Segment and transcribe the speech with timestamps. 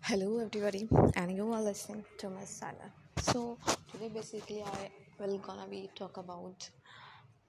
[0.00, 2.90] Hello, everybody, and you are listening to Miss Sana.
[3.18, 3.58] So
[3.90, 6.70] today, basically, I will gonna be talk about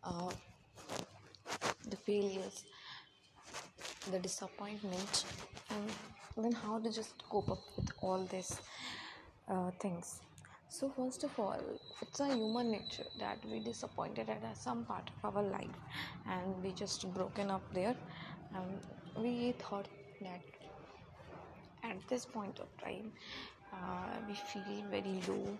[0.03, 0.31] uh,
[1.89, 2.65] the failures,
[4.11, 5.23] the disappointment,
[5.69, 5.89] and
[6.35, 8.59] then how to just cope up with all these
[9.47, 10.19] uh, things.
[10.67, 11.61] So first of all,
[12.01, 15.77] it's a human nature that we disappointed at some part of our life,
[16.29, 17.95] and we just broken up there,
[18.53, 18.81] and
[19.17, 19.87] we thought
[20.21, 20.41] that
[21.83, 23.11] at this point of time
[23.73, 25.57] uh, we feel very low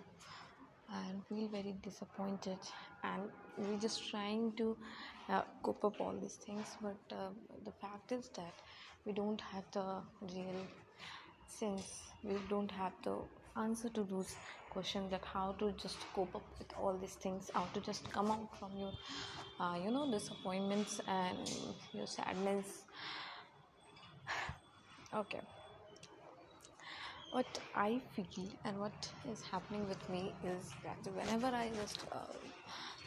[0.96, 2.58] and feel very disappointed
[3.04, 3.24] and
[3.58, 4.78] we're just trying to
[5.30, 7.30] uh, cope up all these things but uh,
[7.66, 8.54] the fact is that
[9.06, 10.66] we don't have the real
[11.48, 12.04] sense.
[12.24, 13.18] We don't have the
[13.58, 14.36] answer to those
[14.70, 18.32] questions that how to just cope up with all these things how to just come
[18.32, 18.92] out from your
[19.60, 21.52] uh, you know disappointments and
[21.94, 22.84] your sadness.
[25.16, 25.42] Okay
[27.34, 32.34] what I feel and what is happening with me is that whenever I just uh,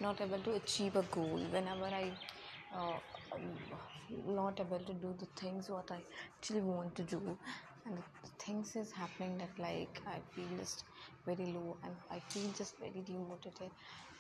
[0.01, 2.13] not able to achieve a goal, whenever I
[2.77, 2.99] uh,
[4.41, 6.01] not able to do the things what I
[6.39, 7.39] actually want to do,
[7.87, 7.99] and
[8.45, 10.85] things is happening that like I feel just
[11.25, 13.71] very low and I feel just very demotivated,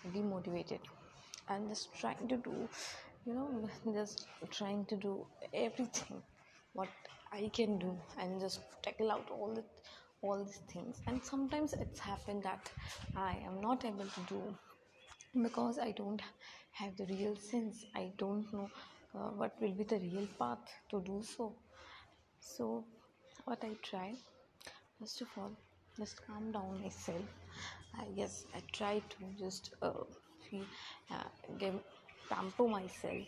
[0.07, 0.81] demotivated,
[1.49, 2.69] and just trying to do,
[3.27, 6.23] you know, just trying to do everything
[6.73, 6.89] what
[7.33, 9.65] I can do and just tackle out all the
[10.23, 11.01] all these things.
[11.07, 12.71] And sometimes it's happened that
[13.15, 14.43] I am not able to do
[15.43, 16.23] because I don't
[16.73, 17.85] have the real sense.
[17.95, 18.71] I don't know
[19.15, 20.59] uh, what will be the real path
[20.91, 21.55] to do so.
[22.41, 22.85] So
[23.45, 24.15] what I try
[24.99, 25.53] first of all
[25.99, 27.23] just calm down myself.
[27.99, 29.93] Uh, yes I try to just uh,
[30.51, 30.65] feel
[31.11, 31.25] uh,
[31.59, 31.75] give
[32.29, 33.27] pamper myself.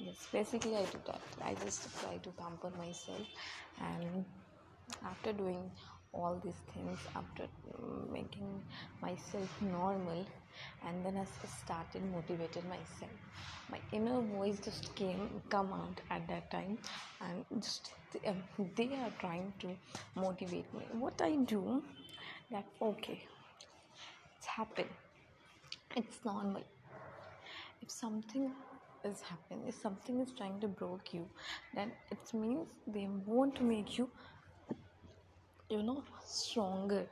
[0.00, 1.20] Yes basically i do that.
[1.44, 3.26] I just try to pamper myself
[3.80, 4.24] and
[5.04, 5.70] after doing
[6.12, 8.62] all these things after mm, making
[9.02, 10.26] myself normal
[10.86, 13.10] and then i started motivated myself.
[13.70, 16.78] My inner voice just came come out at that time
[17.20, 17.92] and just
[18.26, 18.42] um,
[18.76, 19.68] they are trying to
[20.14, 20.86] motivate me.
[20.92, 21.82] What i do
[22.50, 23.20] that okay
[24.36, 24.88] it's happened.
[25.96, 26.62] It's normal
[27.82, 28.50] if something
[29.04, 31.26] is happening if something is trying to broke you
[31.74, 34.10] then it means they want to make you
[35.70, 37.06] you know stronger.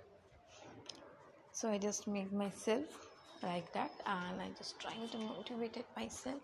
[1.53, 3.07] So i just make myself
[3.43, 6.41] like that and i just trying to motivate it myself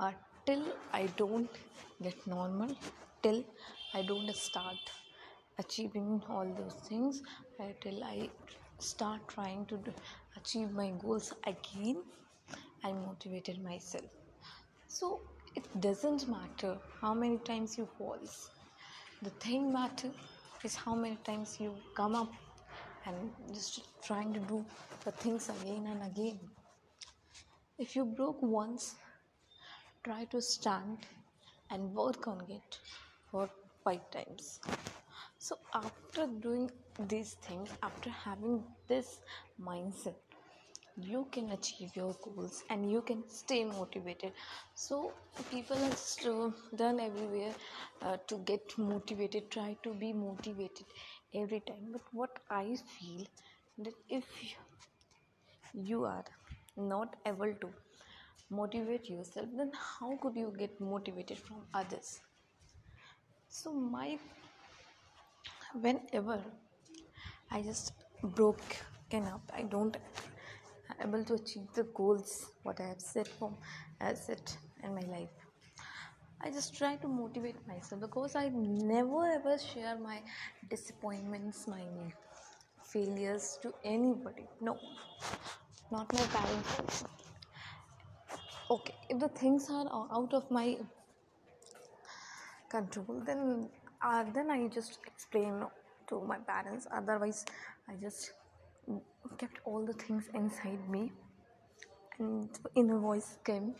[0.00, 0.12] uh,
[0.46, 1.50] till i don't
[2.02, 2.74] get normal
[3.22, 3.42] till
[3.94, 4.92] i don't start
[5.58, 7.22] achieving all those things
[7.60, 8.28] uh, till i
[8.78, 9.92] start trying to do,
[10.36, 12.02] achieve my goals again
[12.84, 14.04] I motivated myself.
[14.86, 15.22] So
[15.56, 18.50] it doesn't matter how many times you falls.
[19.22, 20.10] The thing matter
[20.62, 22.32] is how many times you come up
[23.06, 24.64] and just trying to do
[25.04, 26.38] the things again and again.
[27.78, 28.96] If you broke once,
[30.04, 30.98] try to stand
[31.70, 32.78] and work on it
[33.30, 33.48] for
[33.82, 34.60] five times.
[35.38, 36.70] So after doing
[37.08, 39.20] these things, after having this
[39.60, 40.14] mindset,
[40.96, 44.32] you can achieve your goals and you can stay motivated.
[44.74, 45.12] So
[45.50, 47.54] people are just uh, done everywhere
[48.02, 50.86] uh, to get motivated try to be motivated
[51.34, 51.88] every time.
[51.92, 53.26] But what i feel
[53.78, 54.24] that if
[55.74, 56.24] you are
[56.76, 57.68] not able to
[58.50, 62.20] motivate yourself then how could you get motivated from others?
[63.48, 64.18] So my
[65.82, 66.40] whenever
[67.50, 67.92] i just
[68.38, 69.96] broken up i don't
[71.02, 73.52] able to achieve the goals what I have set for
[74.00, 75.30] as it in my life.
[76.40, 80.20] I just try to motivate myself because I never ever share my
[80.68, 81.84] disappointments, my
[82.82, 84.46] failures to anybody.
[84.60, 84.78] No,
[85.90, 87.04] not my parents.
[88.70, 90.76] Okay, if the things are out of my
[92.68, 93.68] control, then
[94.02, 95.64] uh, then I just explain
[96.08, 96.86] to my parents.
[96.92, 97.44] Otherwise,
[97.88, 98.32] I just
[99.38, 101.12] kept all the things inside me.
[102.18, 103.74] And inner voice came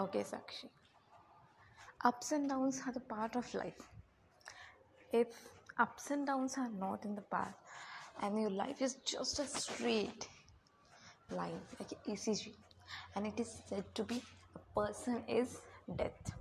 [0.00, 0.68] okay sakshi.
[2.04, 3.88] Ups and downs are the part of life.
[5.12, 5.28] If
[5.78, 7.54] ups and downs are not in the path
[8.22, 10.28] and your life is just a straight
[11.30, 12.54] line like ecg
[13.14, 14.22] and it is said to be
[14.56, 15.60] a person is
[15.96, 16.32] death.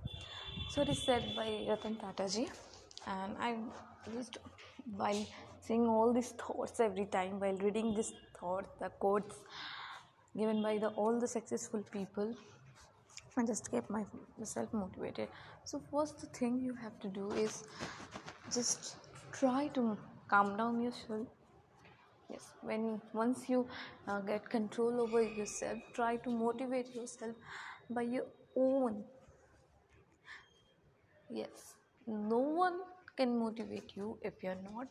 [0.72, 2.48] So it is said by ratan tata ji
[3.08, 3.56] and i
[4.14, 4.38] just
[4.96, 5.26] while
[5.68, 9.36] seeing all these thoughts every time while reading these thoughts the quotes
[10.38, 12.34] given by the all the successful people.
[13.40, 15.30] I just kept myself motivated.
[15.64, 17.64] So first thing you have to do is
[18.52, 18.96] just
[19.32, 19.98] try to
[20.28, 21.28] calm down yourself.
[22.30, 23.68] Yes when once you
[24.08, 27.36] uh, get control over yourself try to motivate yourself
[27.90, 28.26] by your
[28.56, 29.04] own.
[31.30, 31.76] Yes
[32.08, 32.80] no one
[33.18, 34.88] can motivate you if you're not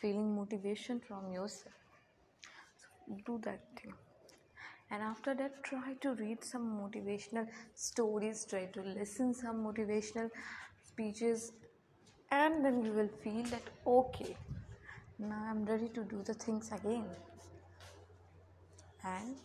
[0.00, 1.74] feeling motivation from yourself.
[2.80, 3.92] So do that thing.
[4.90, 10.30] And after that try to read some motivational stories try to listen some motivational
[10.84, 11.52] speeches
[12.30, 14.36] and then you will feel that okay
[15.18, 17.04] now i'm ready to do the things again.
[19.04, 19.36] And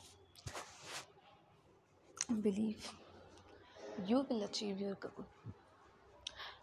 [2.42, 2.88] believe
[4.08, 5.26] you will achieve your goal.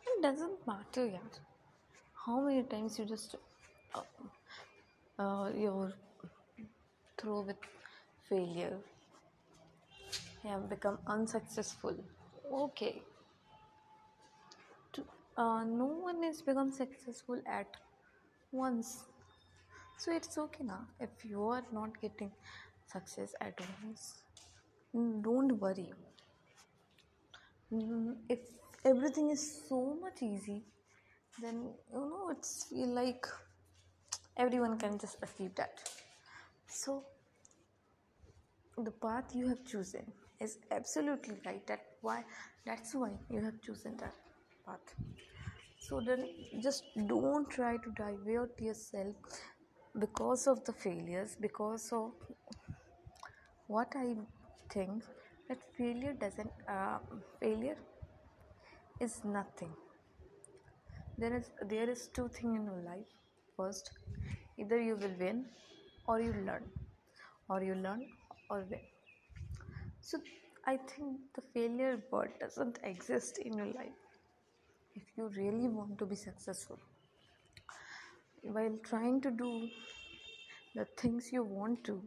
[0.07, 1.48] It doesn't matter yeah
[2.29, 3.37] how many times you just
[3.95, 4.03] uh,
[5.19, 5.93] uh, you're
[7.19, 7.69] through with
[8.29, 8.77] failure
[10.45, 11.97] you have become unsuccessful?
[12.53, 13.03] Okay.
[14.93, 15.03] To,
[15.39, 17.79] uh, no one has become successful at
[18.53, 19.05] once.
[19.97, 22.31] So it's okay now if you are not getting
[22.93, 24.23] success at once
[25.23, 25.93] don't worry.
[27.73, 28.41] Mm, if
[28.85, 30.63] everything is so much easy
[31.43, 33.27] then you know it's feel like
[34.37, 35.81] everyone can just achieve that.
[36.69, 37.05] So
[38.79, 41.67] the path you have chosen is absolutely right.
[41.67, 42.25] That why
[42.65, 44.15] that's why you have chosen that
[44.67, 44.95] path.
[45.81, 46.29] So then
[46.63, 49.15] just don't try to divert yourself
[49.99, 52.13] because of the failures because of
[53.75, 54.07] what i
[54.75, 55.05] think
[55.49, 56.99] that failure doesn't uh,
[57.41, 57.79] failure
[59.01, 59.73] is nothing
[61.19, 63.15] there is there is two things in your life.
[63.57, 63.91] First
[64.57, 65.45] either you will win
[66.07, 66.65] or you learn
[67.49, 68.05] or you learn
[68.51, 68.85] or win.
[70.01, 70.19] So
[70.73, 73.99] i think the failure word doesn't exist in your life.
[74.95, 76.79] If you really want to be successful
[78.43, 79.51] while trying to do
[80.75, 82.01] the things you want to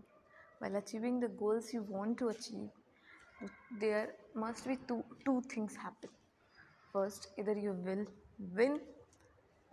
[0.60, 3.50] while achieving the goals you want to achieve
[3.84, 4.08] there
[4.46, 6.10] must be two two things happen.
[6.94, 8.06] First either you will
[8.56, 8.80] win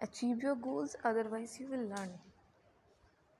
[0.03, 2.11] achieve your goals otherwise you will learn.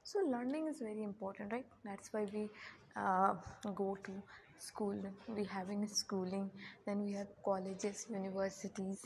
[0.03, 1.67] So learning is very important right?
[1.85, 2.49] That's why we
[2.97, 3.35] uh,
[3.75, 4.13] go to
[4.59, 4.97] school.
[5.29, 6.51] We having schooling
[6.87, 9.05] then we have colleges universities.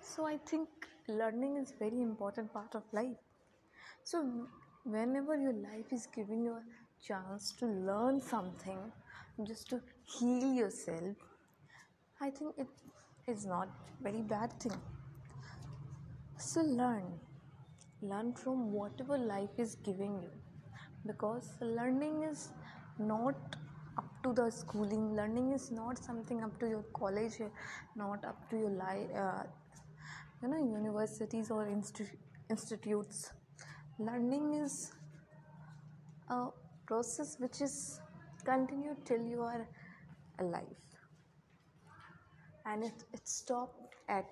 [0.00, 0.68] So i think
[1.08, 3.16] learning is very important part of life.
[4.04, 4.48] So
[4.84, 6.62] whenever your life is giving you a
[7.06, 8.78] chance to learn something
[9.46, 11.16] just to heal yourself
[12.26, 12.68] i think it
[13.32, 13.68] is not
[14.02, 14.76] very bad thing
[16.38, 17.04] so learn.
[18.02, 20.30] Learn from whatever life is giving you.
[21.06, 22.50] Because learning is
[22.98, 23.34] not
[23.98, 25.14] up to the schooling.
[25.14, 27.40] Learning is not something up to your college
[27.96, 29.44] not up to your life uh,
[30.42, 32.16] you know universities or institu-
[32.50, 33.32] institutes.
[33.98, 34.92] Learning is
[36.28, 36.48] a
[36.86, 38.00] process which is
[38.44, 39.66] continued till you are
[40.40, 40.76] alive.
[42.66, 44.24] And it, it stopped at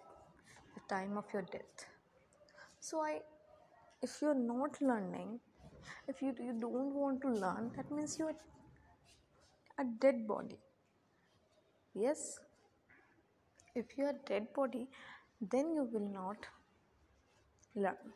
[0.74, 1.86] the time of your death
[2.88, 3.14] so i
[4.06, 5.38] if you're not learning
[6.08, 8.34] if you, you don't want to learn that means you're
[9.78, 10.58] a dead body.
[11.94, 12.38] Yes?
[13.74, 14.86] If you are dead body
[15.40, 16.36] then you will not
[17.74, 18.12] learn.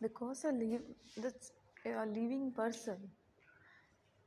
[0.00, 2.96] Because a, a living person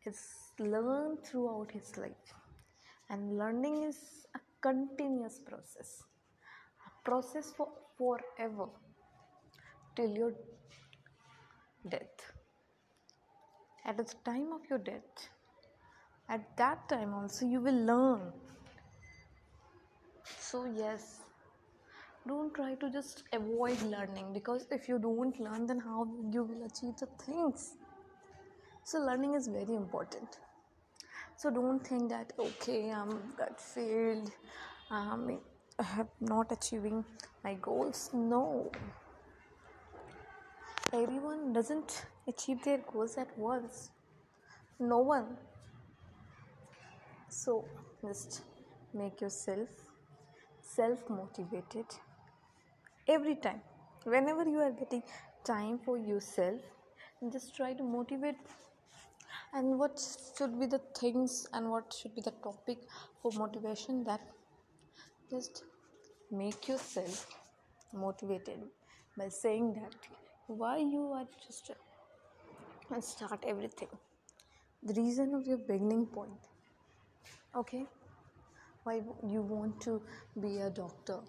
[0.06, 0.20] is
[0.60, 2.34] learned throughout his life.
[3.10, 3.98] And learning is
[4.36, 6.04] a continuous process.
[6.86, 8.68] A process for forever
[9.98, 10.32] till your
[11.90, 12.32] death.
[13.86, 15.30] At the time of your death
[16.30, 18.34] at that time also you will learn.
[20.40, 21.22] So yes
[22.28, 26.66] don't try to just avoid learning because if you don't learn then how you will
[26.66, 27.76] achieve the things?
[28.84, 30.40] So learning is very important.
[31.38, 34.32] So don't think that okay i'm got failed
[34.90, 37.06] i have not achieving
[37.44, 38.10] my goals.
[38.14, 38.72] No
[40.94, 43.90] everyone doesn't achieve their goals at once.
[44.80, 45.38] No one.
[47.30, 47.66] So
[48.02, 48.42] just
[48.94, 49.68] make yourself
[50.62, 51.86] self motivated
[53.08, 53.62] every time.
[54.04, 55.04] Whenever you are getting
[55.44, 56.62] time for yourself
[57.32, 58.36] just try to motivate.
[59.54, 60.00] And what
[60.38, 62.78] should be the things and what should be the topic
[63.22, 64.22] for motivation that
[65.32, 65.64] just
[66.32, 67.28] make yourself
[67.94, 68.60] motivated
[69.18, 69.96] by saying that
[70.48, 73.90] why you are just uh, start everything.
[74.84, 76.48] The reason of your beginning point
[77.56, 77.86] okay?
[78.84, 80.02] Why you want to
[80.40, 81.20] be a doctor.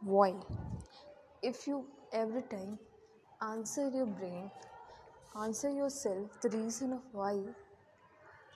[0.00, 0.34] Why?
[1.42, 2.78] If you every time
[3.42, 4.50] answer your brain
[5.40, 7.38] answer yourself the reason of why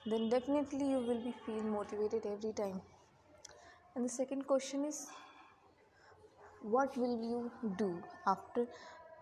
[0.05, 2.81] then definitely you will be feel motivated every time.
[3.95, 5.07] And the second question is
[6.61, 8.67] what will you do after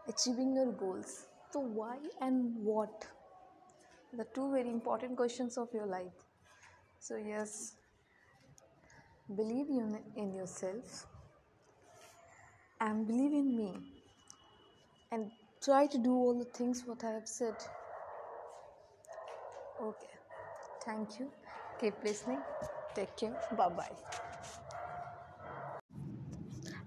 [0.07, 1.27] achieving your goals.
[1.51, 3.07] So why and what?
[4.13, 6.13] The two very important questions of your life.
[6.99, 7.75] So yes
[9.35, 11.07] believe in, yourself
[12.79, 13.73] and believe in me
[15.11, 15.31] and
[15.63, 17.55] try to do all the things what i have said.
[19.81, 20.13] Okay.
[20.85, 21.31] Thank you.
[21.81, 22.41] Keep listening
[22.93, 23.35] take care.
[23.57, 23.95] Bye bye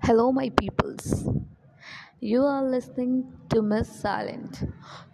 [0.03, 1.29] hello my peoples
[2.21, 4.65] you are listening to miss silent.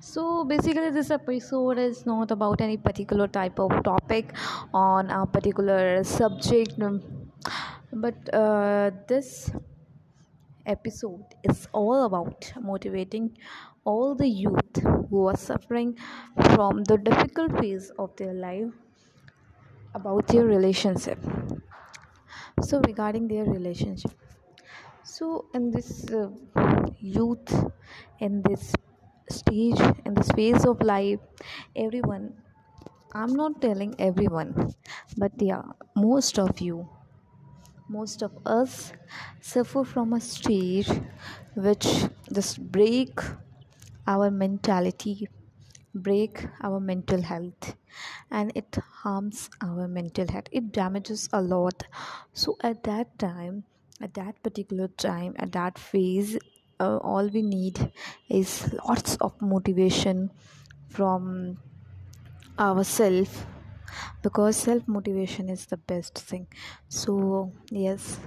[0.00, 4.34] So basically this episode is not about any particular type of topic
[4.73, 6.78] on a particular subject
[7.92, 9.50] but uh, this
[10.66, 13.37] episode is all about motivating
[13.84, 14.76] all the youth
[15.11, 15.96] who are suffering
[16.54, 18.73] from the difficult phase of their life
[19.94, 21.18] about their relationship.
[22.62, 24.11] So regarding their relationship
[25.16, 25.90] so in this
[26.21, 26.28] uh,
[27.16, 27.50] youth
[28.26, 28.73] in this
[29.38, 31.21] stage in this phase of life
[31.85, 32.25] everyone
[33.21, 34.50] i'm not telling everyone
[35.16, 35.62] but yeah
[36.09, 36.88] most of you
[37.88, 38.92] most of us
[39.40, 40.90] suffer from a stage
[41.54, 41.87] which
[42.33, 43.21] just break
[44.06, 45.28] our mentality
[45.94, 47.76] break our mental health
[48.30, 50.49] and it harms our mental health.
[50.50, 51.85] It damages a lot.
[52.33, 53.64] So at that time
[54.00, 56.36] at that particular time at that phase
[56.80, 57.92] uh, all we need
[58.28, 60.30] is lots of motivation
[60.88, 61.58] from
[62.58, 63.44] ourselves
[64.22, 66.46] because self motivation is the best thing.
[66.88, 68.20] So yes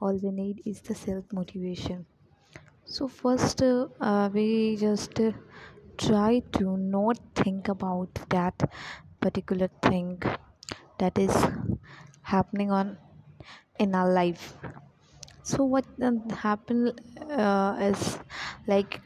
[0.00, 2.06] all we need is the self motivation
[2.84, 5.32] so first uh, uh, we just uh,
[5.98, 8.70] try to not think about that
[9.20, 10.20] particular thing
[10.98, 11.34] that is
[12.22, 12.98] happening on
[13.78, 14.54] in our life.
[15.42, 15.84] So what
[16.30, 16.92] happen
[17.30, 18.18] uh, is
[18.66, 19.00] like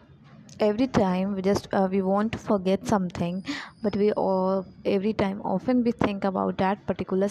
[0.60, 3.44] every time we just uh, we want to forget something
[3.82, 7.28] but we all every time often we think about that particular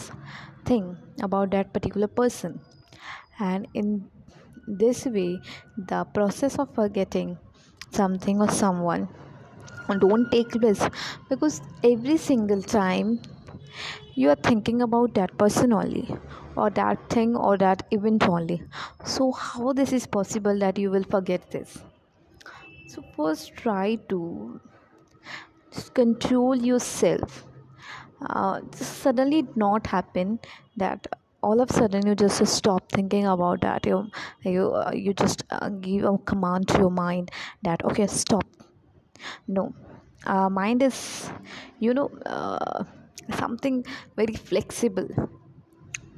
[0.65, 2.59] thing about that particular person.
[3.39, 4.09] And in
[4.67, 5.41] this way
[5.77, 7.37] the process of forgetting
[7.91, 9.07] something or someone
[9.99, 10.83] don't take place
[11.29, 13.19] because every single time
[14.15, 16.05] you are thinking about that person only
[16.57, 18.61] or that thing or that event only
[19.17, 21.77] so how this is possible that you will forget this
[22.87, 24.61] so, first, try to
[25.93, 27.45] control yourself.
[28.21, 30.39] Uh, suddenly, not happen
[30.77, 31.05] that
[31.43, 33.85] all of a sudden you just stop thinking about that.
[33.85, 34.09] You
[34.41, 37.29] you uh, you just uh, give a command to your mind
[37.63, 38.45] that okay, stop.
[39.47, 39.75] No,
[40.25, 41.29] uh, mind is
[41.79, 42.85] you know uh,
[43.35, 43.85] something
[44.15, 45.09] very flexible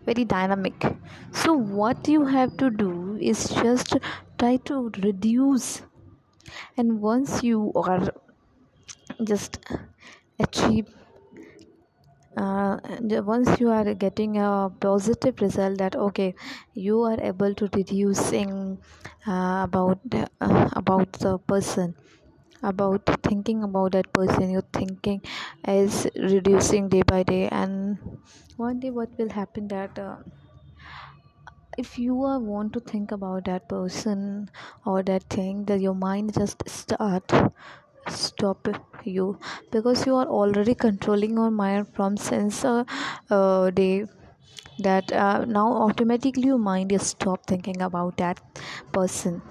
[0.06, 0.86] very dynamic.
[1.32, 3.98] So what you have to do is just
[4.38, 5.82] try to reduce.
[6.78, 8.12] And once you are
[9.24, 9.60] just
[10.40, 10.88] achieve
[12.38, 12.78] uh,
[13.26, 16.34] once you are getting a positive result that okay
[16.74, 18.78] you are able to reducing
[19.28, 20.00] uh, about
[20.42, 21.96] uh, about the person
[22.64, 25.22] about thinking about that person your thinking
[25.68, 27.98] is reducing day by day and
[28.60, 30.18] one day what will happen that uh,
[31.82, 34.50] if you are want to think about that person
[34.86, 37.32] or that thing that your mind just start
[38.10, 38.68] stop
[39.06, 39.40] you.
[39.72, 42.18] Because you are already controlling your mind from
[42.64, 42.86] a
[43.30, 44.06] uh, day
[44.80, 48.40] that uh, now automatically your mind is stop thinking about that
[48.94, 49.42] person.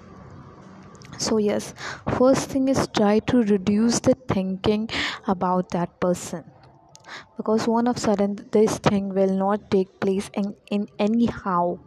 [1.19, 1.73] So yes
[2.17, 4.89] first thing is try to reduce the thinking
[5.27, 6.43] about that person
[7.37, 11.79] because one of sudden this thing will not take place in, in anyhow.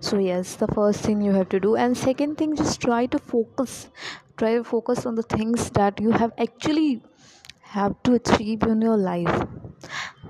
[0.00, 1.76] So yes the first thing you have to do.
[1.76, 3.88] And second thing just try to focus.
[4.36, 7.02] Try to focus on the things that you have actually
[7.62, 9.46] have to achieve in your life.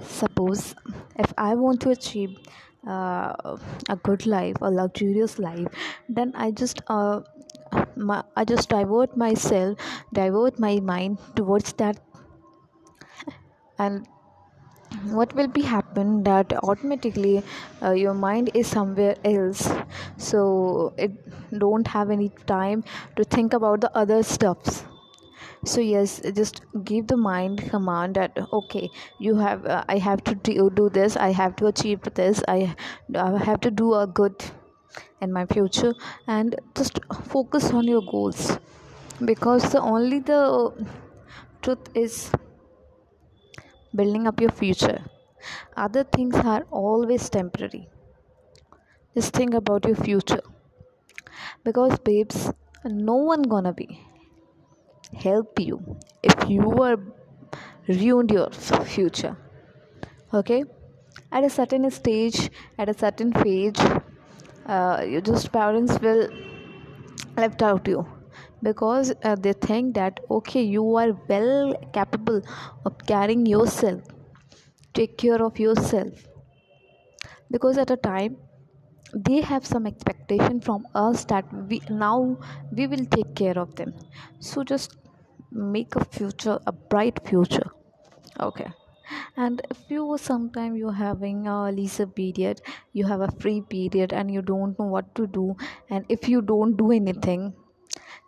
[0.03, 0.75] Suppose
[1.25, 2.37] if i want to achieve
[2.87, 3.57] uh,
[3.89, 5.69] a good life a luxurious life
[6.09, 7.21] then i just uh,
[7.97, 9.79] my, i just divert myself
[10.13, 12.01] divert my mind towards that.
[13.79, 14.07] And
[15.05, 17.43] what will be happen that automatically
[17.83, 19.69] uh, your mind is somewhere else.
[20.17, 21.13] So it
[21.59, 22.85] don't have any time
[23.17, 24.85] to think about the other stuffs.
[25.65, 30.35] So yes just give the mind command that okay you have uh, i have to
[30.35, 32.75] do, do this i have to achieve this i,
[33.15, 34.43] I have to do a good
[35.21, 35.95] in my future
[36.27, 38.59] and just focus on your goals.
[39.25, 40.73] Because the only the
[41.63, 42.33] truth is
[43.95, 45.05] building up your future.
[45.77, 47.89] Other things are always temporary.
[49.15, 50.43] Just think about your future.
[51.65, 52.53] Because babes
[52.85, 54.01] no one gonna be
[55.15, 56.99] help you if you are
[57.89, 59.37] ruined your future.
[60.33, 60.65] Okay?
[61.33, 63.75] At a certain stage at a certain phase
[64.67, 66.29] uh, you just parents will
[67.37, 68.07] left out you
[68.63, 72.43] because uh, they think that okay you are well capable
[72.85, 74.03] of carrying yourself.
[74.95, 76.27] Take care of yourself.
[77.51, 78.37] Because at a time
[79.15, 82.39] they have some expectation from us that we now
[82.73, 83.95] we will take care of them.
[84.39, 84.97] So just
[85.51, 87.71] make a future a bright future.
[88.39, 88.71] Okay.
[89.37, 92.61] And if you sometime you're having a leisure period
[92.93, 95.57] you have a free period and you don't know what to do
[95.89, 97.53] and if you don't do anything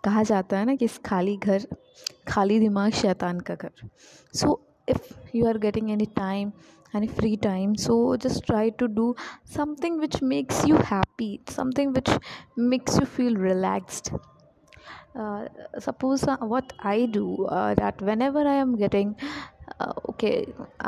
[0.05, 1.67] कहा जाता है ना कि इस खाली घर,
[2.29, 3.89] खाली दिमाग शैतान का घर।
[4.35, 6.53] So if you are getting any time
[6.97, 9.15] any free time so just try to do
[9.55, 12.11] something which makes you happy something which
[12.59, 14.19] makes you feel relaxed
[15.85, 17.47] suppose what I do
[17.81, 19.15] that whenever I am getting
[20.09, 20.31] okay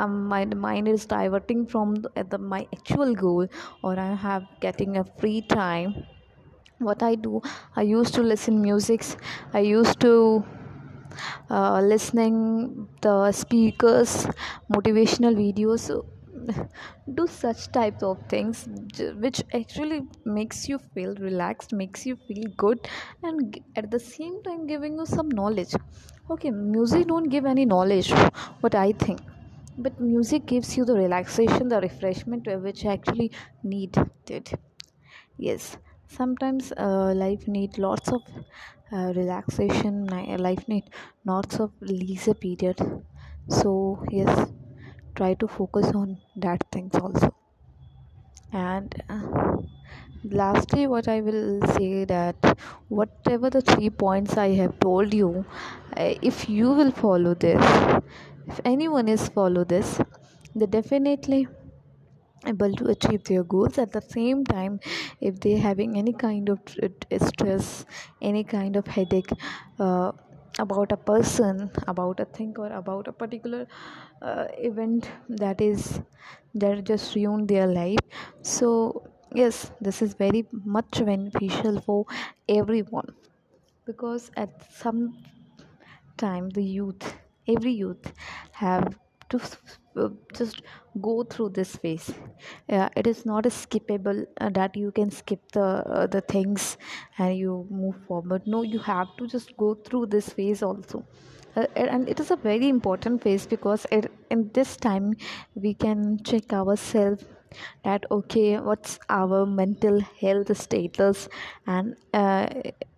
[0.06, 3.48] my mind is diverting from the my actual goal
[3.84, 5.94] और I have getting a free time
[6.84, 7.40] what i do.
[7.76, 9.16] I used to listen musics
[9.52, 10.44] i used to
[11.50, 14.26] uh, listening the speakers
[14.72, 15.90] motivational videos.
[17.14, 18.66] Do such types of things
[19.24, 22.78] which actually makes you feel relaxed makes you feel good
[23.22, 25.74] and at the same time giving you some knowledge.
[26.30, 28.10] Okay music don't give any knowledge
[28.60, 29.20] what i think.
[29.78, 33.30] But music gives you the relaxation the refreshment which actually
[33.62, 34.52] needed.
[35.38, 35.76] Yes
[36.16, 38.22] sometimes uh, life need lots of
[38.92, 40.90] uh, relaxation life need
[41.24, 42.78] lots of leisure period.
[43.48, 44.52] So yes
[45.16, 47.34] try to focus on that things also.
[48.52, 49.56] And uh,
[50.24, 52.36] lastly what i will say that
[52.88, 55.44] whatever the three points i have told you
[55.96, 57.64] uh, if you will follow this
[58.46, 60.00] if anyone is follow this
[60.54, 61.46] they definitely
[62.46, 63.78] able to achieve their goals.
[63.78, 64.80] At the same time
[65.20, 66.60] if they're having any kind of
[67.28, 67.86] stress
[68.22, 69.30] any kind of headache
[69.78, 70.12] uh,
[70.58, 73.66] about a person about a thing or about a particular
[74.22, 76.00] uh, event that is
[76.54, 78.04] that just ruined their life.
[78.42, 82.06] So yes this is very much beneficial for
[82.48, 83.08] everyone
[83.86, 85.16] because at some
[86.16, 87.14] time the youth
[87.48, 88.12] every youth
[88.52, 88.98] have
[89.30, 89.40] to
[89.96, 90.62] uh, just
[91.00, 92.12] go through this phase.
[92.68, 96.76] Uh, it is not a skippable uh, that you can skip the uh, the things
[97.18, 98.42] and you move forward.
[98.46, 101.04] No you have to just go through this phase also.
[101.56, 105.12] Uh, and it is a very important phase because it, in this time
[105.54, 107.24] we can check ourselves
[107.84, 111.28] that okay what's our mental health status
[111.66, 112.48] and uh,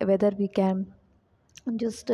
[0.01, 0.87] whether we can
[1.77, 2.11] just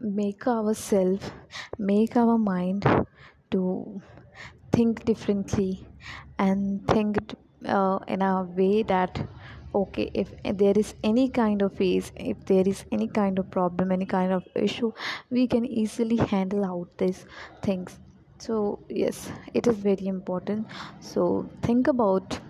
[0.00, 1.30] make ourselves
[1.78, 2.84] make our mind
[3.50, 4.00] to
[4.72, 5.86] think differently
[6.38, 7.18] and think
[7.66, 9.26] uh, in a way that
[9.74, 10.32] okay if
[10.62, 14.32] there is any kind of phase if there is any kind of problem any kind
[14.32, 14.92] of issue
[15.30, 17.26] we can easily handle out these
[17.62, 17.98] things.
[18.38, 20.66] So yes it is very important.
[21.00, 22.40] So think about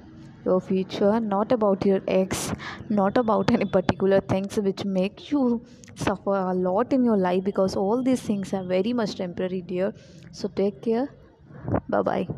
[0.45, 2.53] your future not about your ex
[2.89, 5.63] not about any particular things which make you
[5.99, 9.95] suffer a lot in your life because all these things are very much temporary dear.
[10.33, 11.09] So take care.
[11.89, 12.29] Bye bye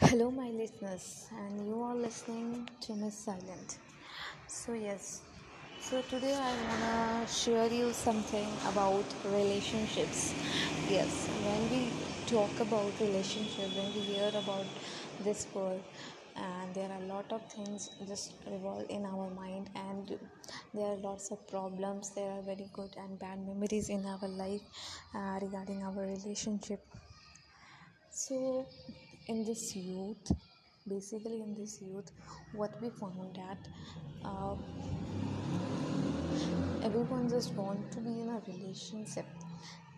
[0.00, 3.78] hello my listeners and you are listening to miss silent.
[4.46, 5.22] So yes.
[5.80, 6.82] So today i want
[7.28, 10.34] to share you something about relationships.
[10.90, 11.82] Yes when we
[12.32, 14.66] talk about relationship when we hear about
[15.24, 15.82] this world
[16.38, 20.18] and there are a lot of things just revolve in our mind and
[20.74, 24.62] there are lots of problems there are very good and bad memories in our life
[25.14, 26.80] uh, regarding our relationship.
[28.10, 28.66] So
[29.26, 30.32] in this youth
[30.88, 32.10] basically in this youth
[32.52, 33.58] what we found that
[34.24, 34.54] uh,
[36.82, 39.26] everyone just want to be in a relationship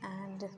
[0.02, 0.48] and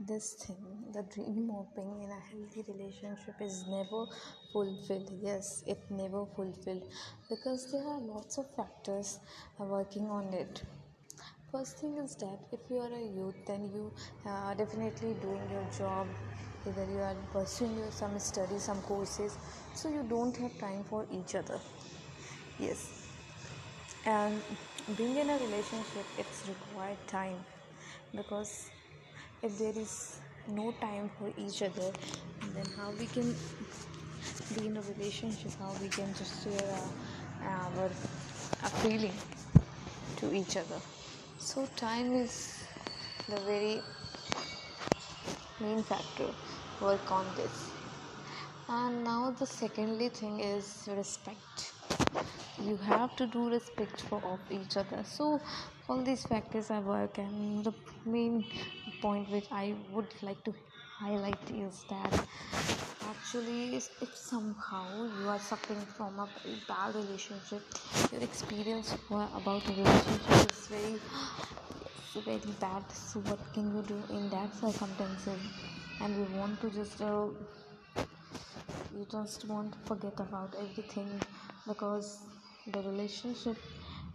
[0.00, 4.06] this thing the dream of being in a healthy relationship is never
[4.52, 5.10] fulfilled.
[5.22, 6.84] Yes it never fulfilled
[7.28, 9.18] because there are lots of factors
[9.60, 10.62] uh, working on it.
[11.50, 13.92] First thing is that if you are a youth then you
[14.24, 16.06] uh, are definitely doing your job
[16.66, 19.36] either you are pursuing your some studies some courses
[19.74, 21.58] so you don't have time for each other.
[22.58, 23.08] Yes.
[24.06, 24.40] And
[24.96, 27.38] being in a relationship it's required time
[28.14, 28.70] because
[29.42, 31.92] if there is no time for each other
[32.54, 33.34] then how we can
[34.58, 36.68] be in a relationship how we can just share
[37.42, 39.14] our, our a feeling
[40.16, 40.80] to each other.
[41.38, 42.64] So time is
[43.28, 43.82] the very
[45.60, 46.30] main factor
[46.80, 47.70] work on this.
[48.68, 51.72] And now the secondly thing is respect.
[52.62, 55.02] You have to do respect for of each other.
[55.04, 55.40] So
[55.88, 57.72] all these factors are work and the
[58.04, 58.44] main
[59.00, 60.54] point which i would like to
[60.98, 62.26] highlight is that
[63.10, 64.86] actually if somehow
[65.18, 66.28] you are suffering from a
[66.68, 67.62] bad relationship
[68.12, 70.98] your experience about relationship is very
[72.20, 72.82] very bad.
[72.92, 75.40] So what can you do in that circumstances?
[76.00, 77.28] And we want to just uh,
[78.94, 81.20] you just want to forget about everything
[81.66, 82.18] because
[82.66, 83.56] the relationship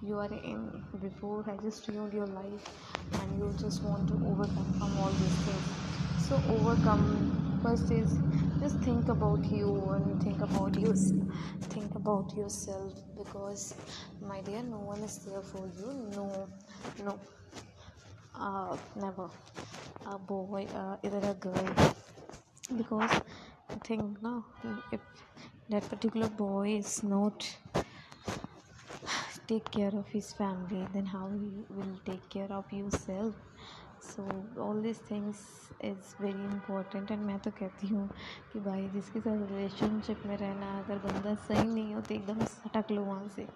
[0.02, 2.70] you are in before has just ruined your life
[3.14, 5.87] and you just want to overcome from all these things
[6.28, 8.18] so overcome first is
[8.60, 10.94] just think about you and think about you
[11.76, 13.76] think about yourself because
[14.22, 15.94] my dear no one is there for you.
[16.16, 16.48] No
[17.06, 17.18] no
[18.36, 19.30] uh, never.
[20.06, 21.70] A boy uh, either a girl.
[22.76, 23.22] Because
[23.70, 24.44] I think no
[24.92, 25.00] if
[25.70, 27.48] that particular boy is not
[29.48, 33.34] take care of his family then how he will take care of yourself
[34.18, 34.24] so
[34.62, 38.10] all this things is very important and मैं तो कहती हूँ
[38.54, 42.92] कि भाई जिसके साथ relationship में रहना अगर बंदा सही नहीं हो तो एकदम सटक
[42.92, 43.48] लो वहाँ से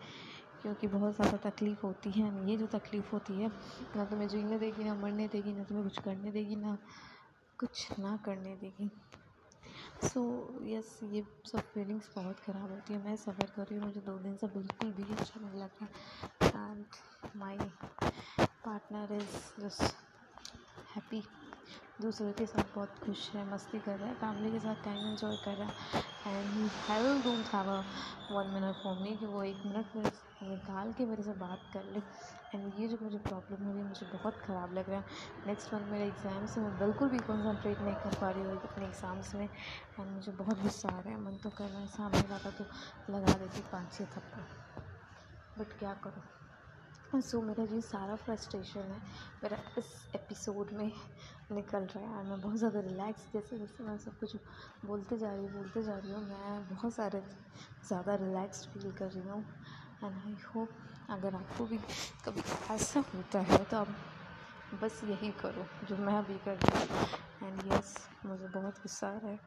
[0.62, 3.52] क्योंकि बहुत ज़्यादा तकलीफ़ होती है। ये जो तकलीफ़ होती है
[3.96, 6.78] ना तुम्हें जीने देगी ना मरने देगी ना तुम्हें कुछ करने देगी ना
[7.60, 8.90] कुछ ना करने देगी।
[10.04, 13.78] सो so, यस yes, ये सब फीलिंग्स बहुत ख़राब होती है। मैं सफ़र कर रही
[13.78, 16.86] हूँ मुझे दो दिन से बिल्कुल भी अच्छा नहीं लग रहा। And
[17.36, 17.58] my
[18.66, 20.11] partner is just
[20.92, 21.24] happy.
[22.02, 25.36] दूसरों के साथ बहुत खुश है, मस्ती कर रहा है, फैमिली के साथ टाइम एंजॉय
[25.44, 27.82] कर रहा है। And he he'll don't have a
[28.32, 30.12] one minute for me कि वो एक मिनट मेरे
[30.50, 32.02] निकाल के मेरे से बात कर ले।
[32.54, 35.06] एंड ये जो मुझे प्रॉब्लम हो रही है मुझे बहुत ख़राब लग रहा है।
[35.48, 38.86] नेक्स्ट मंथ मेरे एग्ज़ाम्स है मैं बिल्कुल भी कॉन्सेंट्रेट नहीं कर पा रही हूँ अपने
[38.86, 42.28] एग्ज़ाम्स में। एंड मुझे बहुत गुस्सा आ रहा है, मन तो कर रहा है, सामने
[42.32, 42.66] वाला तो
[43.14, 46.24] लगा देती पाँच छः थप्पड़। बट क्या करूँ?
[47.14, 48.98] सो so, मेरा ये सारा फ्रस्ट्रेशन है।
[49.44, 50.92] मेरा इस एपिसोड में
[51.52, 54.36] निकल रहा है और मैं बहुत ज़्यादा रिलैक्स जैसे जैसे मैं सब कुछ
[54.86, 57.22] बोलते जा रही हूँ बोलते जा रही हूँ मैं बहुत सारे
[57.88, 59.44] ज़्यादा रिलैक्स फील कर रही हूँ।
[60.04, 60.70] एंड आई होप
[61.10, 61.78] अगर आपको भी
[62.26, 62.42] कभी
[62.74, 63.96] ऐसा होता है तो आप
[64.82, 67.96] बस यही करो जो मैं अभी कर रही हूँ। एंड यस
[68.26, 69.40] मुझे बहुत गुस्सा आ रहा है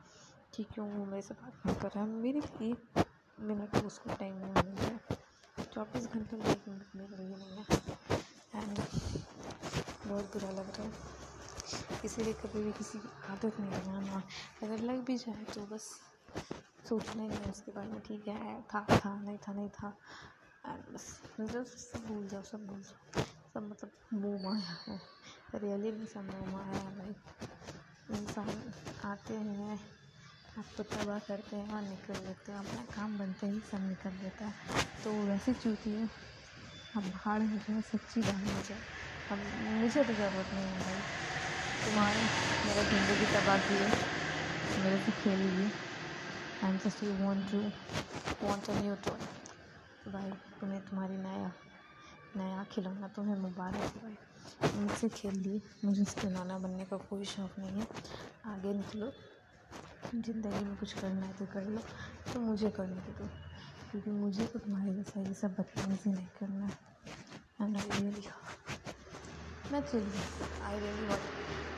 [0.54, 3.04] कि क्यों मेरे से बात नहीं कर रहा है। मेरे एक
[3.40, 5.22] मिनट उसको टाइम नहीं मिल रहा है।
[5.74, 7.64] चौबीस घंटे में एक मिनट मिल रही नहीं है।
[8.54, 8.78] एंड
[10.06, 10.92] बहुत बुरा लग रहा है।
[12.04, 14.22] इसीलिए कभी भी किसी की आदत नहीं लगाना
[14.62, 16.00] अगर लग भी जाए तो बस
[16.88, 19.96] सोचना ही नहीं उसके बारे में, ठीक है, था था, नहीं था नहीं था।
[20.66, 25.00] एंड बस मतलब सब भूल जाओ, सब भूल जाओ। सब मतलब मुँह माया है।
[25.54, 27.10] रियली में सब मुँह माया है।
[28.10, 28.72] इंसान
[29.04, 30.03] आते हैं।
[30.56, 34.46] आपको तबाह करते हैं और निकल लेते हैं। अपना काम बनते ही सब निकल देता
[34.46, 34.54] है।
[35.04, 36.08] तो वैसे चूती है।
[36.96, 38.80] अब भाड़ हो जाए सच्ची बात हो जाए
[39.30, 41.00] अब मुझे तो ज़रूरत नहीं है भाई।
[41.84, 42.20] तुम्हारे,
[42.66, 43.90] मेरा ज़िंदगी तबाह की है।
[44.78, 45.70] मेरे से खेल लिए
[46.62, 47.60] I am just you want to
[48.42, 49.18] want a new toy
[50.12, 51.52] भाई, तुम्हें तुम्हारी नया
[52.36, 54.16] नया खिलौना तुम्हें मुबारक भाई।
[54.76, 57.86] मुझसे खेल लिए। मुझे खिलौना बनने का कोई शौक़ नहीं है।
[58.46, 59.12] आगे निकलो।
[60.14, 61.80] ज़िंदगी में कुछ करना है तो कर लो
[62.32, 63.26] तो मुझे करने दे दो
[63.90, 66.78] क्योंकि मुझे तो तुम्हारे जैसा ये सब बदतमीजी नहीं करना है।
[67.60, 68.22] एंड आई रियली
[69.72, 71.20] मैं चिल हूँ I really what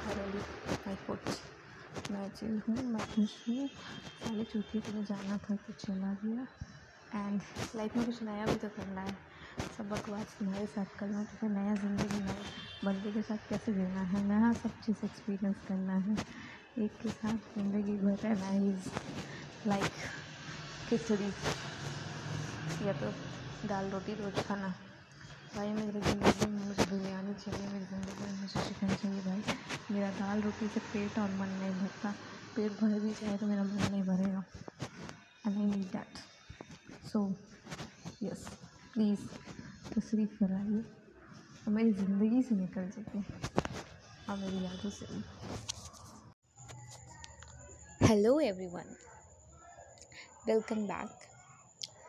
[0.06, 0.40] I really
[0.88, 6.12] I कुछ मैं चिल हूँ मैं खुश हूँ पहले चूती तुम्हें जाना था तो चला
[6.24, 6.46] गया।
[7.16, 7.40] एंड
[7.76, 9.16] लाइफ में कुछ नया भी तो करना है।
[9.76, 12.36] सब बकवास तुम्हारे साथ करना तो फिर नया ज़िंदगी नए
[12.84, 14.24] बंदे के साथ कैसे जीना है?
[14.28, 16.16] नया सब चीज़ एक्सपीरियंस करना है।
[16.78, 18.24] एक के साथ ज़िंदगी भर
[18.68, 18.88] इज़
[19.68, 19.92] लाइक
[20.88, 21.28] खिचड़ी,
[22.86, 23.12] या तो
[23.68, 24.68] दाल रोटी, रोज़ खाना।
[25.54, 29.56] भाई, मेरी ज़िंदगी में मुझे बिरयानी चाहिए, मेरी ज़िंदगी में मुझे चिकन चाहिए भाई।
[29.90, 32.10] मेरा दाल रोटी से पेट और मन नहीं भरता।
[32.56, 34.44] पेट भर भी जाए तो मेरा मन नहीं भरेगा।
[35.46, 36.18] And I need that
[37.12, 37.28] so
[38.22, 38.46] yes
[38.94, 39.26] please
[39.94, 43.24] तशरीफ़ कराइए और मेरी ज़िंदगी से निकल जाइए
[44.28, 45.06] और मेरी यादों से
[48.06, 48.86] Hello, everyone.
[50.46, 51.08] Welcome back.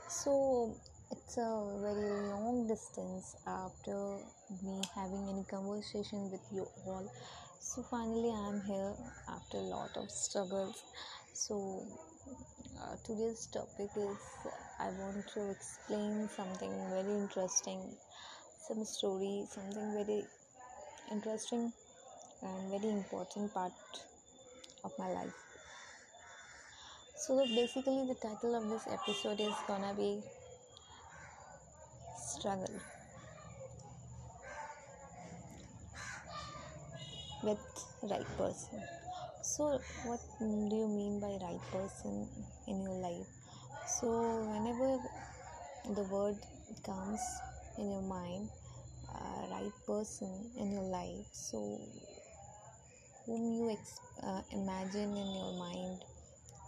[0.09, 0.75] So,
[1.11, 1.49] it's a
[1.81, 4.17] very long distance after
[4.63, 7.11] me having any conversation with you all.
[7.59, 8.93] So, finally, I'm here
[9.29, 10.83] after a lot of struggles.
[11.33, 11.85] So,
[12.81, 14.19] uh, today's topic is
[14.79, 17.81] I want to explain something very interesting,
[18.59, 20.25] some story, something very
[21.11, 21.73] interesting
[22.43, 23.73] and very important part
[24.83, 25.46] of my life.
[27.17, 30.23] So basically, the title of this episode is gonna be
[32.15, 32.81] Struggle
[37.41, 37.59] with
[38.03, 38.83] Right Person.
[39.41, 42.27] So, what do you mean by right person
[42.67, 43.27] in your life?
[43.85, 44.09] So,
[44.51, 44.99] whenever
[45.95, 46.37] the word
[46.85, 47.41] comes
[47.77, 48.49] in your mind,
[49.13, 51.79] uh, right person in your life, so
[53.25, 56.03] whom you ex- uh, imagine in your mind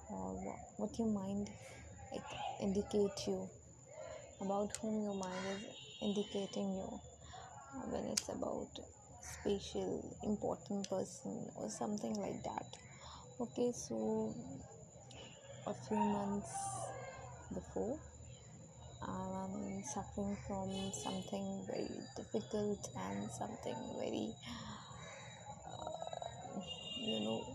[0.10, 1.50] or what your mind
[2.12, 2.24] it
[2.62, 3.48] indicate you
[4.42, 5.64] about whom your mind is
[6.02, 7.00] indicating you
[7.76, 8.68] uh, when it's about
[9.22, 12.66] special important person or something like that.
[13.40, 14.34] Okay so
[15.68, 16.52] a few months
[17.54, 17.98] before
[19.02, 24.34] i'm suffering from something very difficult and something very
[25.70, 26.60] uh,
[27.06, 27.46] you know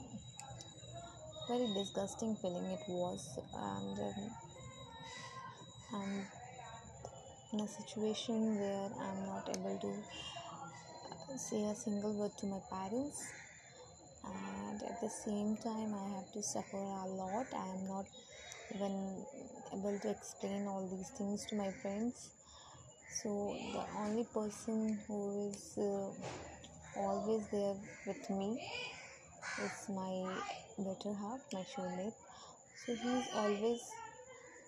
[1.48, 4.30] very disgusting feeling it was and um,
[5.94, 6.26] i'm
[7.52, 9.92] in a situation where i'm not able to
[11.36, 13.32] say a single word to my parents
[14.24, 17.46] and at the same time i have to suffer a lot.
[17.54, 18.06] I am not
[18.74, 19.24] even
[19.72, 22.30] able to explain all these things to my friends.
[23.08, 27.76] So the only person who is uh, always there
[28.06, 28.58] with me
[29.64, 32.14] is my better half my soulmate
[32.76, 33.82] so he's always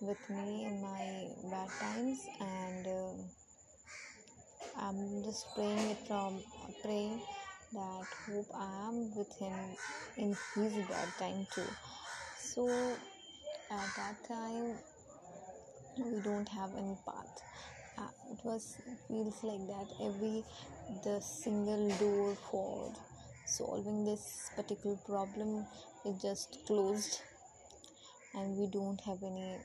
[0.00, 1.04] with me in my
[1.50, 3.18] bad times and um
[4.84, 6.40] i'm just praying it from
[6.82, 7.20] praying
[7.72, 9.76] that hope i am with him
[10.16, 11.68] in his bad time too.
[12.38, 12.68] So
[13.70, 14.74] at that time
[15.98, 17.42] we don't have any path.
[17.98, 18.76] Uh, it was
[19.08, 20.44] feels like that every
[21.04, 22.92] the single door for
[23.46, 25.66] solving this particular problem
[26.06, 27.20] is just closed
[28.34, 29.56] and we don't have any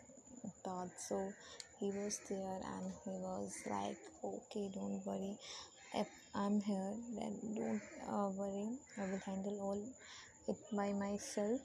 [0.65, 1.31] path so
[1.79, 5.37] he was there and he was like okay don't worry.
[5.93, 8.69] If i'm here then don't uh, worry.
[8.97, 9.81] I will handle all
[10.47, 11.61] it by myself.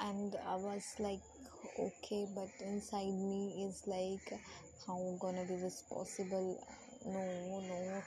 [0.00, 1.20] And i was like
[1.78, 4.40] okay but inside me is like
[4.86, 6.58] how gonna be this possible?
[7.06, 7.22] No
[7.68, 8.02] no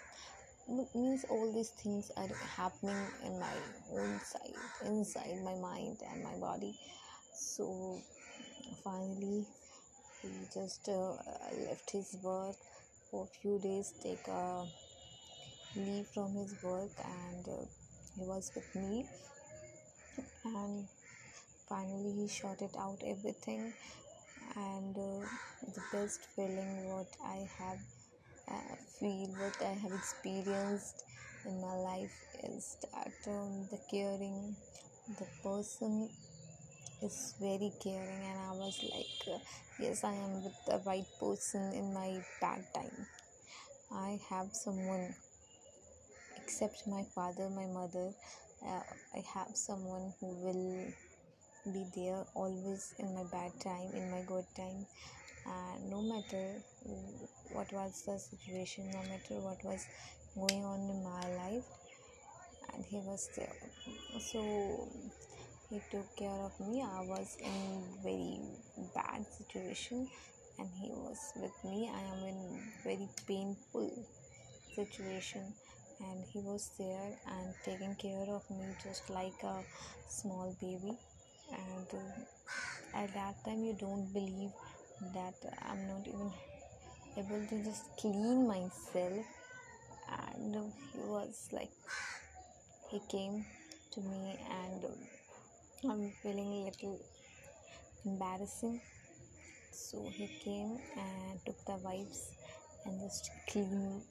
[0.95, 2.95] means all these things are happening
[3.25, 3.53] in my
[3.93, 4.53] own side
[4.85, 6.73] inside my mind and my body.
[7.33, 7.99] So
[8.83, 9.45] finally
[10.21, 11.13] he just uh,
[11.67, 12.55] left his work.
[13.11, 14.65] For a few days take a
[15.75, 17.65] leave from his work and uh,
[18.15, 19.05] he was with me.
[20.45, 20.87] And
[21.67, 23.73] finally he sorted out everything.
[24.55, 25.27] And uh,
[25.75, 27.79] the best feeling what i have
[28.53, 31.03] uh, feel what i have experienced
[31.45, 34.55] in my life is that um, the caring
[35.19, 36.09] the person
[37.01, 39.39] is very caring and i was like uh,
[39.79, 42.11] yes i am with the right person in my
[42.41, 43.07] bad time.
[43.91, 45.13] I have someone
[46.37, 48.07] except my father my mother.
[48.65, 48.83] Uh,
[49.15, 50.93] i have someone who will
[51.73, 54.85] be there always in my bad time in my good time
[55.45, 56.45] and no matter
[57.51, 59.85] what was the situation no matter what was
[60.35, 61.65] going on in my life
[62.73, 63.55] and he was there.
[64.19, 64.87] So
[65.69, 66.81] he took care of me.
[66.81, 68.39] I was in very
[68.95, 70.07] bad situation
[70.59, 71.89] and he was with me.
[71.93, 73.91] I am in very painful
[74.75, 75.43] situation
[75.99, 79.63] and he was there and taking care of me just like a
[80.09, 80.97] small baby.
[81.51, 84.51] And uh, at that time you don't believe
[85.13, 85.35] that
[85.69, 86.31] i'm not even
[87.17, 89.25] able to just clean myself.
[90.09, 90.55] And
[90.91, 91.71] he was like
[92.89, 93.45] he came
[93.91, 94.85] to me and
[95.89, 96.99] i'm feeling a little
[98.05, 98.81] embarrassing.
[99.71, 102.31] So he came and took the wipes
[102.85, 104.01] and just clean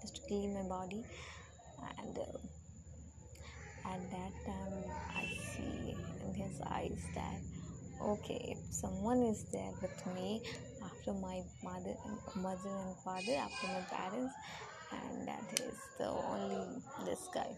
[0.00, 1.04] just clean my body.
[1.98, 2.38] And uh,
[3.88, 4.74] at that time
[5.16, 5.94] i see
[6.26, 7.59] in his eyes that
[8.02, 10.40] okay if someone is there with me
[10.84, 11.94] after my mother
[12.36, 14.34] mother and father after my parents
[14.92, 17.50] and that is the only this guy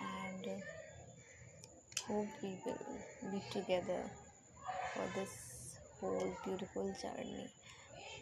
[0.00, 0.60] and uh,
[2.06, 4.02] hope we will be together
[4.94, 7.48] for this whole beautiful journey.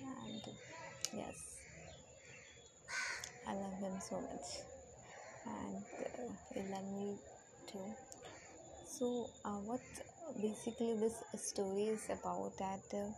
[0.01, 0.43] And
[1.13, 1.59] yes,
[3.47, 4.49] I love him so much,
[5.47, 7.17] and uh, he love me
[7.71, 7.87] too.
[8.87, 9.81] So, uh, what
[10.43, 13.11] basically this story is about that uh,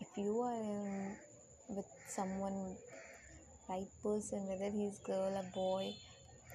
[0.00, 1.16] if you are in
[1.68, 2.74] with someone
[3.68, 5.92] right person whether he's girl or boy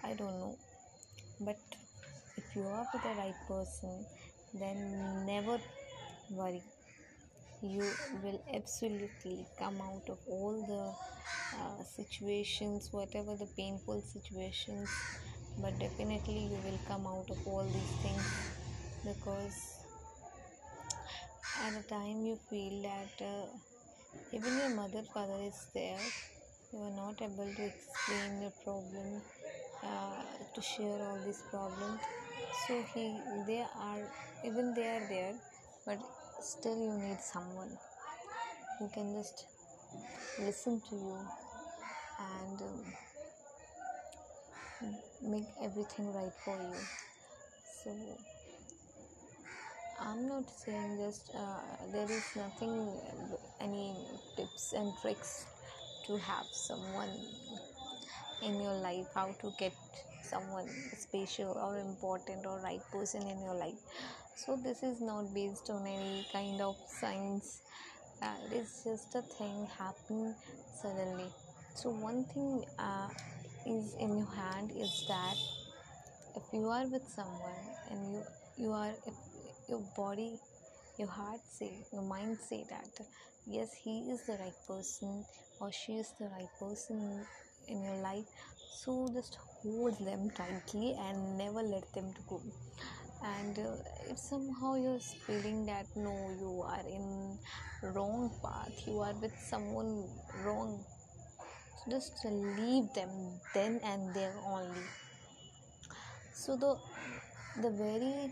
[0.04, 0.56] i don't know.
[1.42, 1.60] But
[2.38, 4.06] if you are with the right person
[4.54, 5.60] then never
[6.32, 6.64] worry.
[7.64, 7.84] You
[8.24, 10.94] will absolutely come out of all the
[11.60, 14.90] uh, situations whatever the painful situations
[15.62, 18.28] but definitely you will come out of all these things
[19.06, 19.83] because
[21.66, 23.48] at a time you feel that uh,
[24.38, 26.06] even your mother father is there
[26.74, 29.22] you are not able to explain your problem
[29.84, 30.24] uh,
[30.54, 32.02] to share all these problems
[32.64, 33.06] so he
[33.48, 34.04] they are
[34.44, 35.34] even they are there
[35.86, 36.00] but
[36.40, 37.78] still you need someone
[38.78, 39.46] who can just
[40.38, 41.20] listen to you
[42.20, 42.94] and um,
[45.22, 46.88] make everything right for you.
[47.64, 47.92] So
[50.00, 51.60] i'm not saying just uh,
[51.92, 52.74] there is nothing
[53.62, 53.96] any
[54.36, 55.46] tips and tricks
[56.06, 57.14] to have someone
[58.42, 59.74] in your life how to get
[60.22, 63.78] someone special or important or right person in your life.
[64.36, 67.62] So this is not based on any kind of science.
[68.22, 70.34] Uh, it is just a thing happen
[70.82, 71.28] suddenly.
[71.76, 73.10] So one thing uh,
[73.68, 75.36] is in your hand is that
[76.36, 78.24] if you are with someone and you
[78.58, 79.14] you are if
[79.68, 80.40] your body
[80.98, 83.06] your heart say your mind say that
[83.48, 85.26] yes he is the right person
[85.60, 87.26] or she is the right person
[87.68, 88.26] in your life.
[88.82, 92.42] So just hold them tightly and never let them to go.
[93.24, 93.76] And uh,
[94.10, 97.40] if somehow you're feeling that no you are in
[97.94, 100.06] wrong path you are with someone
[100.44, 100.84] wrong
[101.78, 104.84] so just leave them then and there only.
[106.34, 106.76] So the
[107.62, 108.32] the very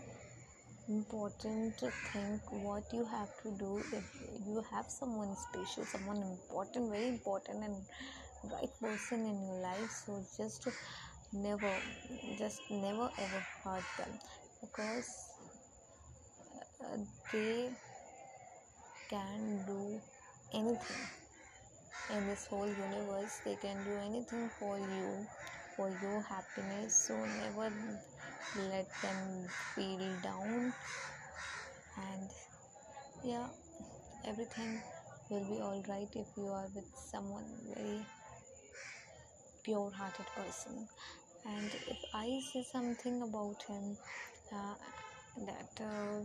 [0.88, 1.74] important
[2.12, 4.04] thing what you have to do if
[4.46, 7.76] you have someone special someone important very important and
[8.52, 9.90] right person in your life.
[9.90, 10.68] So just
[11.32, 11.72] never
[12.38, 14.18] just never ever hurt them
[14.60, 15.30] because
[16.84, 16.96] uh,
[17.32, 17.70] they
[19.08, 20.00] can do
[20.52, 21.06] anything.
[22.10, 25.26] In this whole universe they can do anything for you
[25.76, 26.94] for your happiness.
[27.06, 27.70] So never
[28.54, 30.72] let them feel down
[31.96, 32.28] and
[33.22, 33.46] yeah
[34.26, 34.80] everything
[35.28, 38.04] will be all right if you are with someone very
[39.64, 40.88] pure hearted person.
[41.44, 43.96] And if i say something about him
[44.52, 44.74] uh,
[45.46, 46.20] that uh,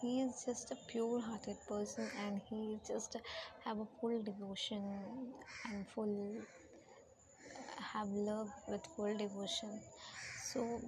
[0.00, 3.16] he is just a pure hearted person and he just
[3.64, 4.82] have a full devotion
[5.64, 6.46] and full
[7.92, 9.80] have love with full devotion
[10.52, 10.82] so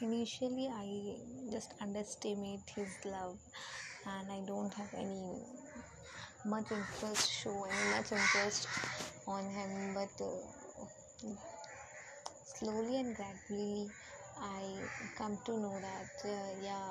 [0.00, 0.88] initially i
[1.52, 3.36] just underestimate his love
[4.12, 5.36] and i don't have any
[6.44, 8.66] much interest show any much interest
[9.28, 11.28] on him but uh,
[12.44, 13.88] slowly and gradually
[14.40, 14.62] i
[15.16, 16.90] come to know that uh, yeah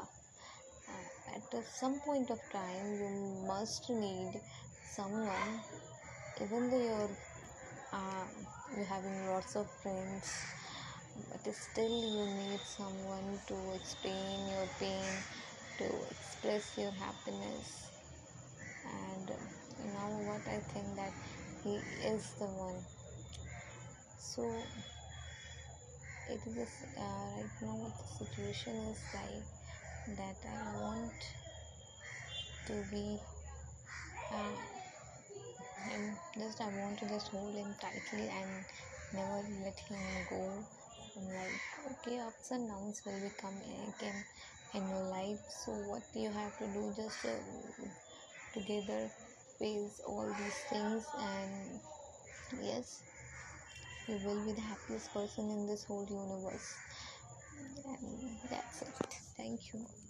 [0.88, 3.12] uh, at some point of time you
[3.46, 4.40] must need
[4.96, 5.60] someone
[6.42, 7.10] even though you're
[7.92, 8.26] uh,
[8.76, 10.46] you're having lots of friends
[11.30, 15.12] but still you need someone to explain your pain
[15.78, 17.88] to express your happiness
[18.86, 19.32] and
[19.94, 20.42] now what?
[20.48, 21.14] I think that
[21.64, 21.76] he
[22.08, 22.82] is the one.
[24.20, 24.52] So
[26.30, 31.36] it is uh, right now what the situation is like that i want
[32.66, 33.18] to be
[34.32, 34.56] uh,
[35.90, 38.66] him just i want to just hold him tightly and
[39.14, 39.98] never let him
[40.30, 40.52] go
[41.92, 44.24] Okay ups and downs will be coming again
[44.74, 45.40] in your life.
[45.50, 47.32] So what you have to do just uh,
[48.54, 49.10] together
[49.58, 51.10] face all these things?
[51.20, 51.80] And
[52.62, 53.02] yes
[54.08, 56.78] you will be the happiest person in this whole universe.
[57.86, 58.96] And that's it.
[59.36, 60.07] Thank you